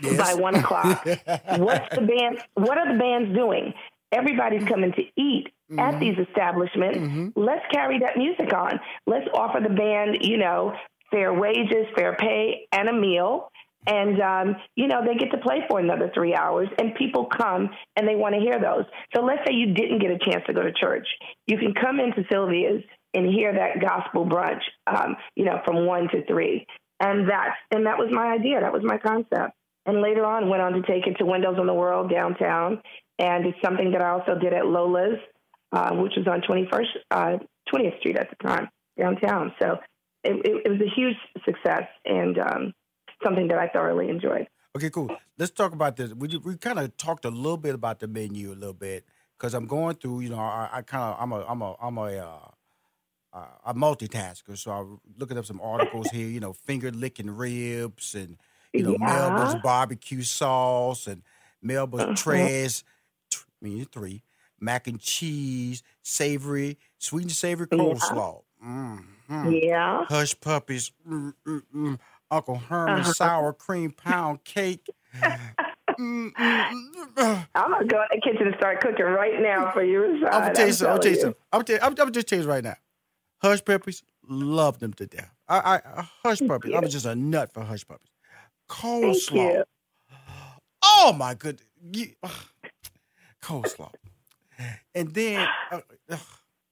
yes. 0.00 0.16
by 0.16 0.34
one 0.34 0.54
o'clock. 0.54 1.04
What's 1.04 1.94
the 1.94 2.02
band? 2.02 2.42
What 2.54 2.78
are 2.78 2.92
the 2.92 2.98
bands 2.98 3.36
doing? 3.36 3.74
Everybody's 4.16 4.64
coming 4.64 4.92
to 4.92 5.02
eat 5.16 5.48
mm-hmm. 5.70 5.78
at 5.78 6.00
these 6.00 6.16
establishments. 6.28 6.98
Mm-hmm. 6.98 7.28
Let's 7.36 7.64
carry 7.70 7.98
that 8.00 8.16
music 8.16 8.52
on. 8.52 8.80
Let's 9.06 9.26
offer 9.34 9.60
the 9.60 9.74
band, 9.74 10.18
you 10.22 10.38
know, 10.38 10.74
fair 11.10 11.32
wages, 11.32 11.86
fair 11.94 12.16
pay, 12.16 12.66
and 12.72 12.88
a 12.88 12.92
meal. 12.92 13.50
And 13.86 14.20
um, 14.20 14.56
you 14.74 14.88
know 14.88 15.02
they 15.06 15.14
get 15.14 15.30
to 15.30 15.38
play 15.38 15.60
for 15.68 15.78
another 15.78 16.10
three 16.12 16.34
hours, 16.34 16.68
and 16.78 16.94
people 16.96 17.26
come 17.26 17.70
and 17.94 18.08
they 18.08 18.16
want 18.16 18.34
to 18.34 18.40
hear 18.40 18.58
those. 18.60 18.84
So 19.14 19.22
let's 19.22 19.42
say 19.46 19.54
you 19.54 19.74
didn't 19.74 20.00
get 20.00 20.10
a 20.10 20.18
chance 20.18 20.42
to 20.48 20.52
go 20.52 20.62
to 20.62 20.72
church, 20.72 21.06
you 21.46 21.56
can 21.56 21.72
come 21.72 22.00
into 22.00 22.24
Sylvia's 22.28 22.82
and 23.14 23.26
hear 23.26 23.52
that 23.52 23.80
gospel 23.80 24.26
brunch, 24.26 24.62
um, 24.86 25.16
you 25.36 25.44
know, 25.44 25.60
from 25.64 25.86
one 25.86 26.08
to 26.08 26.24
three. 26.26 26.66
And 27.00 27.28
that's 27.28 27.56
and 27.70 27.86
that 27.86 27.98
was 27.98 28.08
my 28.10 28.32
idea. 28.32 28.60
That 28.60 28.72
was 28.72 28.82
my 28.84 28.98
concept. 28.98 29.52
And 29.86 30.02
later 30.02 30.24
on, 30.24 30.48
went 30.48 30.62
on 30.62 30.72
to 30.72 30.82
take 30.82 31.06
it 31.06 31.14
to 31.18 31.24
Windows 31.24 31.56
on 31.60 31.66
the 31.66 31.74
World 31.74 32.10
downtown, 32.10 32.82
and 33.18 33.46
it's 33.46 33.58
something 33.64 33.92
that 33.92 34.02
I 34.02 34.10
also 34.10 34.38
did 34.38 34.52
at 34.52 34.66
Lola's, 34.66 35.18
uh, 35.72 35.94
which 35.94 36.12
was 36.16 36.26
on 36.26 36.42
21st, 36.42 36.86
uh, 37.10 37.38
20th 37.72 37.98
Street 38.00 38.16
at 38.16 38.28
the 38.30 38.36
time 38.46 38.68
downtown. 38.98 39.52
So 39.60 39.78
it, 40.24 40.34
it, 40.44 40.62
it 40.66 40.68
was 40.68 40.80
a 40.80 40.90
huge 40.94 41.16
success 41.44 41.88
and 42.04 42.38
um, 42.38 42.74
something 43.24 43.48
that 43.48 43.58
I 43.58 43.68
thoroughly 43.68 44.08
enjoyed. 44.08 44.48
Okay, 44.76 44.90
cool. 44.90 45.14
Let's 45.38 45.52
talk 45.52 45.72
about 45.72 45.96
this. 45.96 46.12
We 46.12 46.36
we 46.36 46.56
kind 46.56 46.78
of 46.78 46.94
talked 46.98 47.24
a 47.24 47.30
little 47.30 47.56
bit 47.56 47.74
about 47.74 48.00
the 48.00 48.08
menu 48.08 48.52
a 48.52 48.54
little 48.54 48.74
bit 48.74 49.06
because 49.38 49.54
I'm 49.54 49.66
going 49.66 49.96
through. 49.96 50.20
You 50.20 50.30
know, 50.30 50.38
I, 50.38 50.68
I 50.70 50.82
kind 50.82 51.14
of 51.14 51.16
I'm 51.18 51.32
a 51.32 51.46
I'm 51.46 51.62
a 51.62 51.76
I'm 51.80 51.96
a 51.96 52.18
uh, 52.18 52.48
uh, 53.32 53.46
a 53.66 53.74
multitasker, 53.74 54.56
so 54.58 54.70
I'm 54.70 55.00
looking 55.18 55.38
up 55.38 55.46
some 55.46 55.62
articles 55.62 56.08
here. 56.10 56.28
You 56.28 56.40
know, 56.40 56.52
finger 56.52 56.90
licking 56.90 57.30
ribs 57.30 58.14
and 58.14 58.36
you 58.74 58.82
know 58.82 58.96
yeah. 59.00 59.06
Melba's 59.06 59.54
barbecue 59.62 60.22
sauce 60.22 61.06
and 61.06 61.22
Melba's 61.62 62.02
uh-huh. 62.02 62.14
trash. 62.14 62.82
I 63.62 63.64
mean, 63.64 63.84
three 63.86 64.22
mac 64.60 64.86
and 64.86 65.00
cheese, 65.00 65.82
savory, 66.02 66.78
sweet 66.98 67.22
and 67.22 67.32
savory 67.32 67.66
coleslaw. 67.66 68.42
Yeah. 68.62 68.68
Mm-hmm. 68.68 69.50
yeah. 69.52 70.04
Hush 70.08 70.38
puppies. 70.40 70.92
Mm-mm-mm. 71.08 71.98
Uncle 72.30 72.56
Herman 72.56 73.00
uh-huh. 73.00 73.12
sour 73.12 73.52
cream 73.52 73.92
pound 73.92 74.42
cake. 74.44 74.88
I'm 75.22 76.32
gonna 76.36 77.84
go 77.86 78.02
in 78.02 78.08
the 78.10 78.20
kitchen 78.22 78.48
and 78.48 78.56
start 78.56 78.80
cooking 78.80 79.04
right 79.04 79.40
now 79.40 79.70
for 79.72 79.84
you. 79.84 80.26
I'm 80.30 80.42
gonna 80.42 80.54
tell 80.54 80.66
you 80.66 80.72
something. 80.72 80.90
I'm 80.90 80.96
gonna 80.96 81.02
tell 81.02 81.12
you 81.12 81.20
something. 81.20 81.42
I'm 81.52 81.62
gonna, 81.62 81.78
I'm 81.82 81.94
gonna 81.94 82.10
just 82.10 82.26
tell 82.26 82.40
you 82.40 82.46
right 82.46 82.64
now. 82.64 82.76
Hush 83.42 83.64
puppies, 83.64 84.02
love 84.28 84.78
them 84.80 84.92
to 84.94 85.06
death. 85.06 85.32
I, 85.48 85.58
I 85.58 85.76
uh, 85.76 86.02
hush 86.24 86.40
puppies. 86.46 86.74
I'm 86.74 86.88
just 86.88 87.06
a 87.06 87.14
nut 87.14 87.52
for 87.52 87.62
hush 87.62 87.86
puppies. 87.86 88.10
Coleslaw. 88.68 89.62
Oh 90.82 91.14
my 91.16 91.34
goodness. 91.34 91.66
You, 91.92 92.08
coleslaw. 93.46 93.92
And 94.94 95.12
then, 95.14 95.46
uh, 95.70 95.80
uh, 96.10 96.16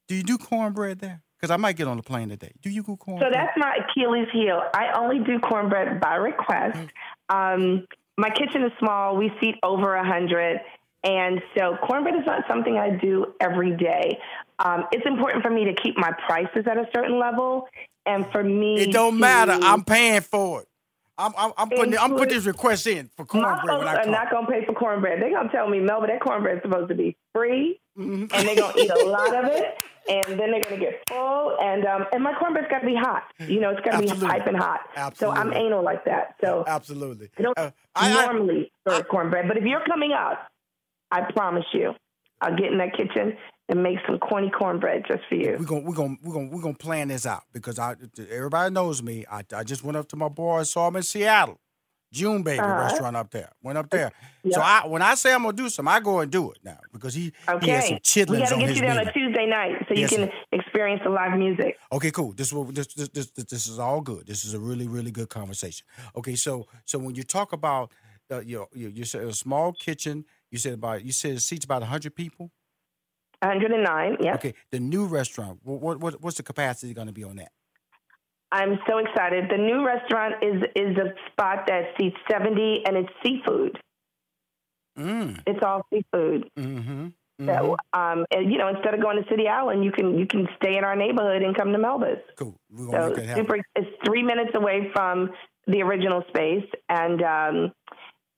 do 0.09 0.15
you 0.15 0.23
do 0.23 0.39
cornbread 0.39 0.99
there? 0.99 1.23
Because 1.37 1.51
I 1.51 1.57
might 1.57 1.77
get 1.77 1.87
on 1.87 1.99
the 1.99 2.03
plane 2.03 2.31
today. 2.31 2.53
Do 2.63 2.71
you 2.71 2.83
do 2.83 2.97
cornbread? 2.97 3.31
So 3.31 3.37
that's 3.39 3.57
my 3.57 3.79
Achilles 3.85 4.29
heel. 4.33 4.63
I 4.75 4.99
only 4.99 5.19
do 5.19 5.39
cornbread 5.39 6.01
by 6.01 6.15
request. 6.15 6.89
Um, 7.29 7.87
my 8.17 8.31
kitchen 8.31 8.63
is 8.65 8.73
small. 8.79 9.17
We 9.17 9.31
seat 9.41 9.57
over 9.63 9.95
a 9.95 10.07
hundred. 10.07 10.61
And 11.05 11.43
so 11.57 11.77
cornbread 11.87 12.15
is 12.15 12.25
not 12.25 12.45
something 12.49 12.79
I 12.79 12.97
do 12.97 13.35
every 13.39 13.77
day. 13.77 14.19
Um, 14.59 14.85
it's 14.91 15.05
important 15.07 15.43
for 15.43 15.51
me 15.51 15.65
to 15.67 15.75
keep 15.75 15.99
my 15.99 16.13
prices 16.27 16.65
at 16.67 16.79
a 16.79 16.89
certain 16.95 17.19
level, 17.19 17.69
and 18.07 18.25
for 18.33 18.43
me, 18.43 18.77
it 18.81 18.93
don't 18.93 19.15
to, 19.15 19.21
matter. 19.21 19.59
I'm 19.61 19.85
paying 19.85 20.23
for 20.23 20.63
it. 20.63 20.69
I'm, 21.17 21.33
I'm, 21.37 21.53
I'm 21.57 21.69
putting 21.69 21.97
I'm 21.97 22.11
putting 22.11 22.35
this 22.35 22.45
request 22.45 22.87
in 22.87 23.09
for 23.17 23.25
cornbread. 23.25 23.65
My 23.65 23.95
folks 23.95 24.07
are 24.07 24.11
not 24.11 24.31
gonna 24.31 24.49
pay 24.49 24.65
for 24.65 24.73
cornbread. 24.73 25.23
They're 25.23 25.31
gonna 25.31 25.51
tell 25.51 25.69
me, 25.69 25.79
Melba, 25.79 26.09
that 26.09 26.21
cornbread 26.21 26.57
is 26.57 26.63
supposed 26.63 26.89
to 26.89 26.95
be 26.95 27.17
free, 27.33 27.81
mm-hmm. 27.97 28.27
and 28.35 28.49
they're 28.49 28.57
gonna 28.57 28.75
eat 28.77 28.91
a 28.91 29.05
lot 29.05 29.35
of 29.35 29.45
it, 29.45 29.81
and 30.09 30.41
then 30.41 30.51
they're 30.51 30.63
gonna 30.63 30.79
get 30.79 31.03
full. 31.09 31.57
And 31.61 31.87
um, 31.87 32.07
and 32.13 32.23
my 32.23 32.35
cornbread's 32.35 32.69
got 32.69 32.81
to 32.81 32.87
be 32.87 32.97
hot. 32.97 33.25
You 33.39 33.61
know, 33.61 33.71
it's 33.71 33.81
got 33.89 34.01
to 34.01 34.15
be 34.15 34.21
piping 34.27 34.55
hot. 34.55 34.81
Absolutely. 34.97 35.37
So 35.37 35.41
I'm 35.41 35.53
anal 35.53 35.85
like 35.85 36.05
that. 36.07 36.35
So 36.43 36.65
absolutely. 36.67 37.31
I 37.39 37.43
don't 37.43 37.59
uh, 37.59 37.71
I, 37.95 38.13
normally 38.27 38.73
I, 38.87 38.91
serve 38.97 39.09
cornbread, 39.09 39.47
but 39.47 39.57
if 39.57 39.65
you're 39.65 39.85
coming 39.87 40.13
out, 40.13 40.39
I 41.13 41.31
promise 41.31 41.67
you, 41.73 41.95
I'll 42.41 42.57
get 42.57 42.73
in 42.73 42.79
that 42.79 42.97
kitchen 42.97 43.37
and 43.69 43.83
make 43.83 43.99
some 44.07 44.19
corny 44.19 44.51
cornbread 44.51 45.05
just 45.09 45.23
for 45.29 45.37
you. 45.37 45.57
We're 45.59 45.65
gonna 45.65 45.81
we're 45.81 45.95
gonna 45.95 46.17
we're 46.23 46.35
gonna 46.35 46.49
we're 46.49 46.63
gonna 46.63 46.75
plan 46.75 47.09
this 47.09 47.27
out 47.27 47.45
because 47.53 47.79
I 47.79 47.97
everybody 48.31 48.73
knows 48.73 49.03
me. 49.03 49.25
I, 49.31 49.43
I 49.55 49.65
just 49.65 49.85
went 49.85 49.97
up 49.97 50.09
to 50.09 50.17
my 50.17 50.29
boy, 50.29 50.63
saw 50.65 50.89
him 50.89 50.97
in 50.97 51.03
Seattle. 51.03 51.61
June 52.15 52.45
Baby 52.45 52.61
uh-huh. 52.61 52.75
restaurant 52.75 53.17
up 53.17 53.31
there. 53.33 53.51
Went 53.61 53.77
up 53.77 53.91
there. 53.91 54.13
Yep. 54.45 54.55
So 54.55 54.61
I 54.61 54.87
when 54.87 55.03
I 55.03 55.15
say 55.17 55.35
I'm 55.35 55.43
gonna 55.43 55.57
do 55.57 55.69
something, 55.69 55.93
I 55.93 55.99
go 55.99 56.21
and 56.21 56.31
do 56.31 56.53
it 56.53 56.59
now 56.63 56.79
because 56.93 57.13
he 57.13 57.33
okay. 57.49 57.67
he 57.67 57.73
has 57.73 57.89
some 57.89 57.99
chitlins 57.99 58.31
We 58.31 58.39
gotta 58.39 58.57
get 58.59 58.75
you 58.77 58.81
there 58.83 58.91
on 58.93 59.09
a 59.09 59.13
Tuesday 59.13 59.47
night 59.47 59.73
so 59.89 59.95
yes, 59.95 60.13
you 60.13 60.19
can 60.19 60.29
sir. 60.29 60.35
experience 60.53 61.01
the 61.05 61.11
live 61.11 61.37
music. 61.37 61.77
Okay, 61.91 62.13
cool. 62.13 62.33
This 62.33 62.53
will 62.53 62.65
this, 62.67 62.87
this 62.95 63.09
this 63.09 63.27
this 63.27 63.67
is 63.67 63.81
all 63.81 64.01
good. 64.01 64.27
This 64.27 64.45
is 64.45 64.55
a 64.55 64.61
really 64.61 64.87
really 64.87 65.11
good 65.11 65.29
conversation. 65.29 65.85
Okay, 66.15 66.37
so 66.37 66.67
so 66.85 66.99
when 67.01 67.17
you 67.17 67.25
talk 67.25 67.53
about 67.53 67.91
uh, 68.31 68.41
you 68.41 68.65
you 68.73 68.89
you 68.89 69.05
said 69.05 69.25
a 69.25 69.33
small 69.33 69.73
kitchen, 69.73 70.25
you 70.53 70.59
said 70.59 70.75
about 70.75 71.05
you 71.05 71.11
said 71.11 71.33
it 71.33 71.41
seats 71.41 71.65
about 71.65 71.83
hundred 71.83 72.15
people. 72.15 72.53
109. 73.49 74.17
Yeah. 74.21 74.35
Okay. 74.35 74.55
The 74.71 74.81
new 74.81 75.07
restaurant. 75.07 75.61
What, 75.63 76.01
what 76.01 76.21
what's 76.21 76.37
the 76.37 76.43
capacity 76.43 76.95
going 76.95 77.07
to 77.07 77.13
be 77.13 77.25
on 77.25 77.37
that? 77.37 77.53
I'm 78.53 78.79
so 78.89 78.99
excited. 78.99 79.51
The 79.51 79.59
new 79.59 79.85
restaurant 79.85 80.37
is 80.43 80.63
is 80.77 80.97
a 80.97 81.13
spot 81.31 81.67
that 81.67 81.95
seats 81.99 82.17
70, 82.31 82.83
and 82.87 82.97
it's 82.97 83.13
seafood. 83.23 83.81
Mm. 84.99 85.41
It's 85.47 85.61
all 85.65 85.85
seafood. 85.93 86.51
Mm-hmm. 86.57 87.09
Mm-hmm. 87.41 87.47
So, 87.47 87.77
um, 87.93 88.25
and, 88.31 88.53
you 88.53 88.59
know, 88.59 88.69
instead 88.69 88.95
of 88.95 89.03
going 89.03 89.21
to 89.21 89.29
City 89.29 89.49
Island, 89.49 89.85
you 89.85 89.91
can 89.91 90.17
you 90.17 90.27
can 90.27 90.47
stay 90.57 90.77
in 90.77 90.85
our 90.85 90.95
neighborhood 90.95 91.43
and 91.43 91.57
come 91.57 91.73
to 91.73 91.79
Melba's. 91.79 92.23
Cool. 92.37 92.55
so 92.91 93.13
super. 93.35 93.57
It's 93.75 93.91
three 94.07 94.23
minutes 94.23 94.53
away 94.55 94.91
from 94.95 95.31
the 95.67 95.83
original 95.83 96.23
space, 96.29 96.67
and 96.89 97.23
um, 97.23 97.73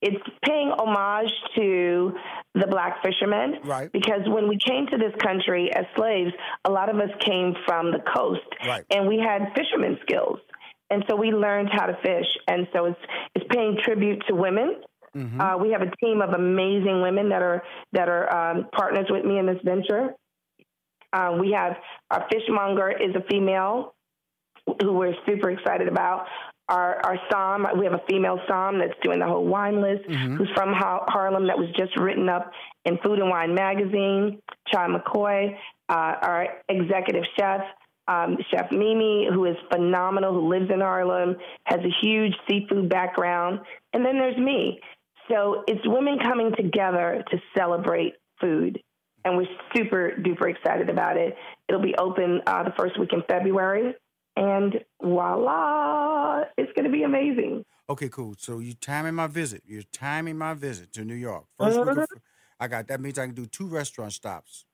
it's 0.01 0.23
paying 0.45 0.71
homage 0.77 1.31
to 1.55 2.13
the 2.53 2.67
black 2.67 3.03
fishermen. 3.03 3.55
Right. 3.63 3.91
Because 3.91 4.21
when 4.27 4.47
we 4.47 4.57
came 4.57 4.85
to 4.87 4.97
this 4.97 5.13
country 5.21 5.71
as 5.73 5.85
slaves, 5.95 6.31
a 6.65 6.71
lot 6.71 6.89
of 6.89 6.97
us 6.97 7.09
came 7.19 7.55
from 7.65 7.91
the 7.91 7.99
coast. 8.15 8.47
Right. 8.65 8.85
And 8.91 9.07
we 9.07 9.17
had 9.17 9.53
fisherman 9.55 9.97
skills. 10.03 10.39
And 10.89 11.03
so 11.09 11.15
we 11.15 11.31
learned 11.31 11.69
how 11.71 11.87
to 11.87 11.97
fish. 12.01 12.27
And 12.47 12.67
so 12.73 12.85
it's 12.85 12.99
it's 13.35 13.45
paying 13.49 13.77
tribute 13.83 14.23
to 14.27 14.35
women. 14.35 14.81
Mm-hmm. 15.15 15.41
Uh, 15.41 15.57
we 15.57 15.71
have 15.71 15.81
a 15.81 15.91
team 16.03 16.21
of 16.21 16.29
amazing 16.29 17.01
women 17.01 17.29
that 17.29 17.41
are 17.41 17.63
that 17.93 18.07
are 18.07 18.51
um, 18.51 18.67
partners 18.71 19.07
with 19.09 19.25
me 19.25 19.39
in 19.39 19.47
this 19.47 19.59
venture. 19.63 20.13
Uh, 21.11 21.37
we 21.39 21.51
have 21.51 21.73
our 22.11 22.25
fishmonger 22.31 22.91
is 22.91 23.15
a 23.15 23.23
female 23.29 23.95
who 24.81 24.93
we're 24.93 25.15
super 25.25 25.49
excited 25.49 25.87
about 25.87 26.27
our 26.69 27.05
our 27.05 27.17
som. 27.31 27.67
We 27.77 27.85
have 27.85 27.93
a 27.93 28.03
female 28.09 28.39
som 28.47 28.79
that's 28.79 28.97
doing 29.03 29.19
the 29.19 29.27
whole 29.27 29.45
wine 29.45 29.81
list, 29.81 30.07
mm-hmm. 30.07 30.35
who's 30.35 30.49
from 30.55 30.73
ha- 30.73 31.05
Harlem, 31.07 31.47
that 31.47 31.57
was 31.57 31.69
just 31.77 31.97
written 31.97 32.29
up 32.29 32.51
in 32.85 32.97
Food 33.03 33.19
and 33.19 33.29
Wine 33.29 33.53
magazine. 33.53 34.41
Chai 34.71 34.87
McCoy, 34.87 35.55
uh, 35.89 35.93
our 35.93 36.47
executive 36.69 37.23
chef. 37.37 37.61
Um, 38.09 38.37
chef 38.49 38.71
Mimi, 38.71 39.27
who 39.29 39.43
is 39.43 39.57
phenomenal, 39.69 40.33
who 40.33 40.47
lives 40.47 40.71
in 40.73 40.79
Harlem, 40.79 41.35
has 41.65 41.79
a 41.81 41.91
huge 42.01 42.33
seafood 42.49 42.87
background. 42.87 43.59
And 43.91 44.05
then 44.05 44.17
there's 44.17 44.37
me. 44.37 44.79
So 45.29 45.65
it's 45.67 45.81
women 45.83 46.17
coming 46.23 46.53
together 46.55 47.25
to 47.29 47.37
celebrate 47.53 48.13
food 48.39 48.81
and 49.27 49.37
we're 49.37 49.47
super 49.75 50.13
duper 50.17 50.49
excited 50.49 50.89
about 50.89 51.17
it. 51.17 51.35
It'll 51.67 51.81
be 51.81 51.95
open 51.95 52.41
uh, 52.47 52.63
the 52.63 52.73
first 52.77 52.97
week 52.99 53.11
in 53.11 53.23
February, 53.27 53.93
and 54.37 54.79
voila, 55.01 56.43
it's 56.57 56.71
going 56.73 56.85
to 56.85 56.91
be 56.91 57.03
amazing. 57.03 57.65
Okay, 57.89 58.07
cool. 58.09 58.35
So 58.37 58.59
you're 58.59 58.75
timing 58.75 59.15
my 59.15 59.27
visit. 59.27 59.63
You're 59.65 59.81
timing 59.91 60.37
my 60.37 60.53
visit 60.53 60.93
to 60.93 61.03
New 61.03 61.15
York. 61.15 61.45
1st 61.59 61.79
week 61.79 61.87
of, 61.89 61.97
mm-hmm. 61.97 62.17
I 62.59 62.67
got 62.67 62.87
that 62.87 63.01
means 63.01 63.17
I 63.17 63.25
can 63.25 63.35
do 63.35 63.47
two 63.47 63.67
restaurant 63.67 64.13
stops. 64.13 64.65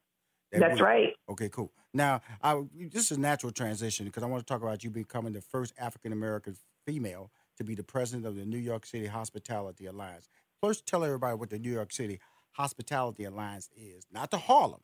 That 0.51 0.59
That's 0.59 0.73
week. 0.73 0.81
right. 0.81 1.13
Okay, 1.29 1.49
cool. 1.49 1.71
Now, 1.93 2.21
I, 2.41 2.61
this 2.75 3.11
is 3.11 3.17
a 3.17 3.19
natural 3.19 3.51
transition 3.51 4.05
because 4.05 4.23
I 4.23 4.25
want 4.25 4.45
to 4.45 4.51
talk 4.51 4.61
about 4.61 4.83
you 4.83 4.89
becoming 4.89 5.33
the 5.33 5.41
first 5.41 5.73
African 5.79 6.11
American 6.11 6.57
female 6.85 7.31
to 7.57 7.63
be 7.63 7.75
the 7.75 7.83
president 7.83 8.25
of 8.25 8.35
the 8.35 8.45
New 8.45 8.57
York 8.57 8.85
City 8.85 9.07
Hospitality 9.07 9.85
Alliance. 9.85 10.27
First, 10.61 10.85
tell 10.85 11.03
everybody 11.03 11.37
what 11.37 11.49
the 11.49 11.59
New 11.59 11.71
York 11.71 11.93
City 11.93 12.19
Hospitality 12.51 13.23
Alliance 13.23 13.69
is. 13.77 14.05
Not 14.11 14.31
the 14.31 14.39
Harlem, 14.39 14.81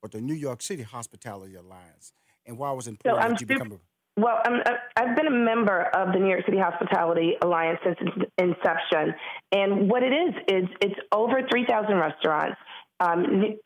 but 0.00 0.12
the 0.12 0.20
New 0.20 0.34
York 0.34 0.62
City 0.62 0.82
Hospitality 0.82 1.54
Alliance. 1.54 2.12
And 2.46 2.58
why 2.58 2.72
it 2.72 2.76
was 2.76 2.86
it 2.86 2.90
important 2.90 3.22
so 3.24 3.28
that 3.28 3.40
you 3.40 3.46
super, 3.46 3.64
become 3.64 3.72
a 3.72 3.91
well, 4.16 4.38
i 4.44 4.78
have 4.98 5.16
been 5.16 5.26
a 5.26 5.30
member 5.30 5.82
of 5.94 6.12
the 6.12 6.18
New 6.18 6.28
York 6.28 6.44
City 6.44 6.58
Hospitality 6.58 7.36
Alliance 7.42 7.78
since 7.84 7.96
its 8.00 8.30
inception. 8.38 9.14
And 9.52 9.90
what 9.90 10.02
it 10.02 10.12
is, 10.12 10.34
is 10.48 10.68
it's 10.80 11.00
over 11.12 11.40
3,000 11.50 11.96
restaurants 11.96 12.58
um, 13.02 13.56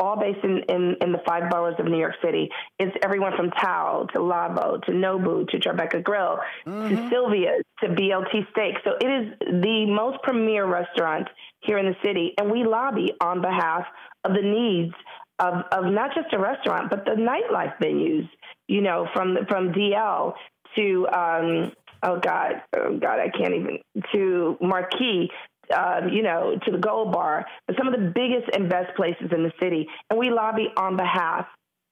all 0.00 0.16
based 0.18 0.42
in, 0.42 0.62
in, 0.68 0.96
in, 1.00 1.12
the 1.12 1.20
five 1.26 1.50
boroughs 1.50 1.74
of 1.78 1.86
New 1.86 1.98
York 1.98 2.14
City. 2.24 2.48
It's 2.78 2.96
everyone 3.04 3.32
from 3.36 3.50
Tao 3.50 4.06
to 4.12 4.22
Lavo 4.22 4.78
to 4.86 4.92
Nobu 4.92 5.46
to 5.48 5.58
Tribeca 5.58 6.02
Grill 6.02 6.38
mm-hmm. 6.66 6.88
to 6.88 7.10
Sylvia's 7.10 7.62
to 7.80 7.88
BLT 7.88 8.50
Steak. 8.52 8.76
So 8.84 8.92
it 9.00 9.06
is 9.06 9.34
the 9.62 9.86
most 9.86 10.22
premier 10.22 10.66
restaurant 10.66 11.28
here 11.60 11.78
in 11.78 11.86
the 11.86 11.96
city, 12.02 12.32
and 12.38 12.50
we 12.50 12.64
lobby 12.64 13.12
on 13.20 13.42
behalf 13.42 13.84
of 14.24 14.32
the 14.32 14.42
needs 14.42 14.94
of, 15.38 15.64
of 15.72 15.92
not 15.92 16.14
just 16.14 16.32
a 16.32 16.38
restaurant, 16.38 16.90
but 16.90 17.04
the 17.04 17.12
nightlife 17.12 17.76
venues. 17.78 18.28
You 18.68 18.82
know, 18.82 19.08
from 19.14 19.36
from 19.48 19.72
DL 19.72 20.34
to 20.76 21.08
um, 21.08 21.72
oh 22.02 22.18
God, 22.20 22.62
oh 22.76 22.98
God, 22.98 23.20
I 23.20 23.28
can't 23.28 23.54
even 23.54 23.78
to 24.12 24.56
Marquee 24.60 25.30
um, 25.74 26.08
you 26.10 26.22
know, 26.22 26.56
to 26.64 26.70
the 26.70 26.78
Gold 26.78 27.12
Bar, 27.12 27.46
but 27.66 27.76
some 27.76 27.88
of 27.88 27.98
the 27.98 28.12
biggest 28.14 28.48
and 28.54 28.68
best 28.68 28.94
places 28.96 29.30
in 29.32 29.42
the 29.42 29.52
city, 29.60 29.88
and 30.10 30.18
we 30.18 30.30
lobby 30.30 30.68
on 30.76 30.96
behalf 30.96 31.46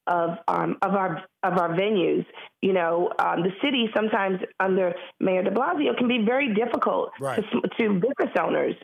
of 0.07 0.39
um, 0.49 0.77
of 0.83 0.95
our 0.95 1.25
of 1.43 1.59
our 1.59 1.71
venues. 1.71 2.25
You 2.63 2.73
know, 2.73 3.13
um, 3.19 3.43
the 3.43 3.53
city 3.63 3.89
sometimes 3.95 4.41
under 4.61 4.95
Mayor 5.21 5.43
De 5.43 5.51
Blasio 5.51 5.97
can 5.97 6.09
be 6.09 6.25
very 6.25 6.55
difficult 6.55 7.11
right. 7.21 7.43
to, 7.43 7.61
to 7.79 7.95
business 7.95 8.37
owners. 8.39 8.75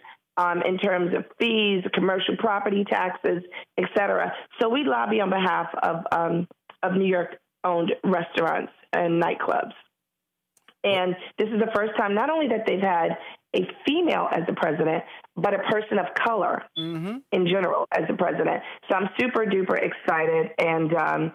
Um, 0.43 0.59
in 0.71 0.77
terms 0.79 1.11
of 1.17 1.23
fees, 1.39 1.83
commercial 1.93 2.35
property 2.39 2.83
taxes, 2.99 3.41
et 3.77 3.89
cetera. 3.97 4.27
So 4.59 4.63
we 4.77 4.81
lobby 4.85 5.21
on 5.21 5.31
behalf 5.39 5.69
of 5.89 5.97
um, 6.19 6.35
of 6.83 6.91
New 7.01 7.11
York 7.17 7.31
owned 7.63 7.91
restaurants 8.03 8.73
and 9.01 9.23
nightclubs. 9.25 9.75
And 10.83 11.15
this 11.39 11.49
is 11.55 11.61
the 11.67 11.71
first 11.75 11.93
time 11.99 12.13
not 12.15 12.31
only 12.31 12.49
that 12.55 12.63
they've 12.67 12.81
had 12.81 13.11
a 13.55 13.63
female 13.87 14.27
as 14.33 14.43
the 14.47 14.55
president, 14.55 15.05
but 15.37 15.53
a 15.53 15.63
person 15.75 15.97
of 15.99 16.07
color 16.27 16.63
mm-hmm. 16.79 17.17
in 17.33 17.43
general 17.55 17.85
as 17.93 18.05
the 18.09 18.17
president. 18.25 18.63
So 18.89 18.97
I'm 18.97 19.09
super 19.21 19.45
duper 19.45 19.77
excited 19.91 20.45
and 20.59 20.91
um, 20.95 21.33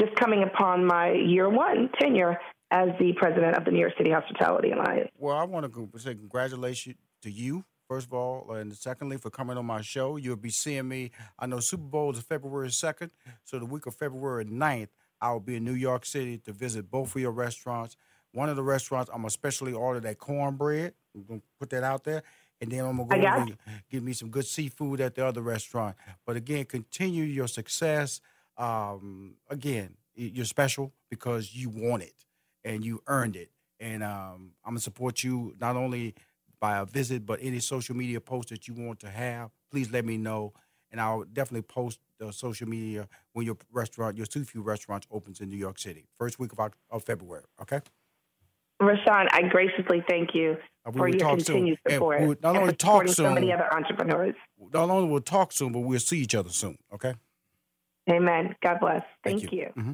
just 0.00 0.14
coming 0.22 0.44
upon 0.44 0.86
my 0.86 1.12
year 1.12 1.48
one 1.50 1.90
tenure 2.00 2.38
as 2.70 2.88
the 2.98 3.12
president 3.22 3.52
of 3.58 3.64
the 3.66 3.70
New 3.70 3.80
York 3.80 3.96
City 3.98 4.12
Hospitality 4.18 4.70
Alliance. 4.70 5.10
Well, 5.18 5.36
I 5.36 5.44
want 5.44 5.70
to 5.70 5.98
say 5.98 6.14
congratulations 6.14 6.96
to 7.22 7.30
you. 7.30 7.64
First 7.90 8.06
of 8.06 8.12
all, 8.12 8.52
and 8.52 8.72
secondly, 8.72 9.16
for 9.16 9.30
coming 9.30 9.58
on 9.58 9.66
my 9.66 9.80
show. 9.80 10.16
You'll 10.16 10.36
be 10.36 10.50
seeing 10.50 10.86
me. 10.86 11.10
I 11.40 11.46
know 11.46 11.58
Super 11.58 11.82
Bowl 11.82 12.12
is 12.12 12.20
February 12.20 12.68
2nd. 12.68 13.10
So 13.42 13.58
the 13.58 13.66
week 13.66 13.84
of 13.86 13.96
February 13.96 14.44
9th, 14.44 14.90
I 15.20 15.32
will 15.32 15.40
be 15.40 15.56
in 15.56 15.64
New 15.64 15.74
York 15.74 16.06
City 16.06 16.38
to 16.44 16.52
visit 16.52 16.88
both 16.88 17.16
of 17.16 17.20
your 17.20 17.32
restaurants. 17.32 17.96
One 18.30 18.48
of 18.48 18.54
the 18.54 18.62
restaurants, 18.62 19.10
I'm 19.12 19.24
especially 19.24 19.72
order 19.72 19.98
that 19.98 20.18
cornbread. 20.18 20.94
I'm 21.16 21.24
gonna 21.24 21.40
put 21.58 21.70
that 21.70 21.82
out 21.82 22.04
there. 22.04 22.22
And 22.60 22.70
then 22.70 22.84
I'm 22.84 22.96
gonna 22.96 23.08
go 23.08 23.26
and 23.26 23.58
give 23.90 24.04
me 24.04 24.12
some 24.12 24.30
good 24.30 24.46
seafood 24.46 25.00
at 25.00 25.16
the 25.16 25.26
other 25.26 25.42
restaurant. 25.42 25.96
But 26.24 26.36
again, 26.36 26.66
continue 26.66 27.24
your 27.24 27.48
success. 27.48 28.20
Um, 28.56 29.34
again, 29.48 29.96
you're 30.14 30.44
special 30.44 30.92
because 31.10 31.56
you 31.56 31.68
want 31.68 32.04
it 32.04 32.14
and 32.62 32.84
you 32.84 33.02
earned 33.08 33.34
it. 33.34 33.50
And 33.80 34.04
um, 34.04 34.52
I'm 34.64 34.74
gonna 34.74 34.78
support 34.80 35.24
you 35.24 35.56
not 35.58 35.74
only 35.74 36.14
by 36.60 36.78
a 36.78 36.84
visit, 36.84 37.24
but 37.26 37.40
any 37.42 37.58
social 37.58 37.96
media 37.96 38.20
post 38.20 38.50
that 38.50 38.68
you 38.68 38.74
want 38.74 39.00
to 39.00 39.10
have. 39.10 39.50
Please 39.70 39.90
let 39.90 40.04
me 40.04 40.16
know, 40.16 40.52
and 40.90 41.00
I'll 41.00 41.24
definitely 41.24 41.62
post 41.62 41.98
the 42.18 42.32
social 42.32 42.68
media 42.68 43.08
when 43.32 43.46
your 43.46 43.56
restaurant, 43.72 44.16
your 44.16 44.26
seafood 44.26 44.64
restaurant, 44.64 45.06
opens 45.10 45.40
in 45.40 45.48
New 45.48 45.56
York 45.56 45.78
City, 45.78 46.06
first 46.18 46.38
week 46.38 46.52
of, 46.56 46.72
of 46.90 47.04
February. 47.04 47.44
Okay. 47.60 47.80
Rushion, 48.80 49.28
I 49.30 49.42
graciously 49.50 50.02
thank 50.08 50.34
you 50.34 50.56
uh, 50.86 50.92
for 50.92 51.08
your 51.08 51.18
continued 51.18 51.78
soon. 51.86 51.94
support. 51.94 52.20
And 52.20 52.36
not 52.42 52.56
only 52.56 52.74
talk 52.74 53.06
soon, 53.06 53.14
so 53.14 53.34
many 53.34 53.52
other 53.52 53.72
entrepreneurs. 53.72 54.34
Not 54.72 54.88
only 54.88 55.08
we'll 55.08 55.20
talk 55.20 55.52
soon, 55.52 55.72
but 55.72 55.80
we'll 55.80 56.00
see 56.00 56.20
each 56.20 56.34
other 56.34 56.50
soon. 56.50 56.78
Okay. 56.94 57.14
Amen. 58.10 58.56
God 58.62 58.78
bless. 58.80 59.02
Thank, 59.22 59.40
thank 59.40 59.52
you. 59.52 59.58
you. 59.58 59.66
Mm-hmm. 59.76 59.92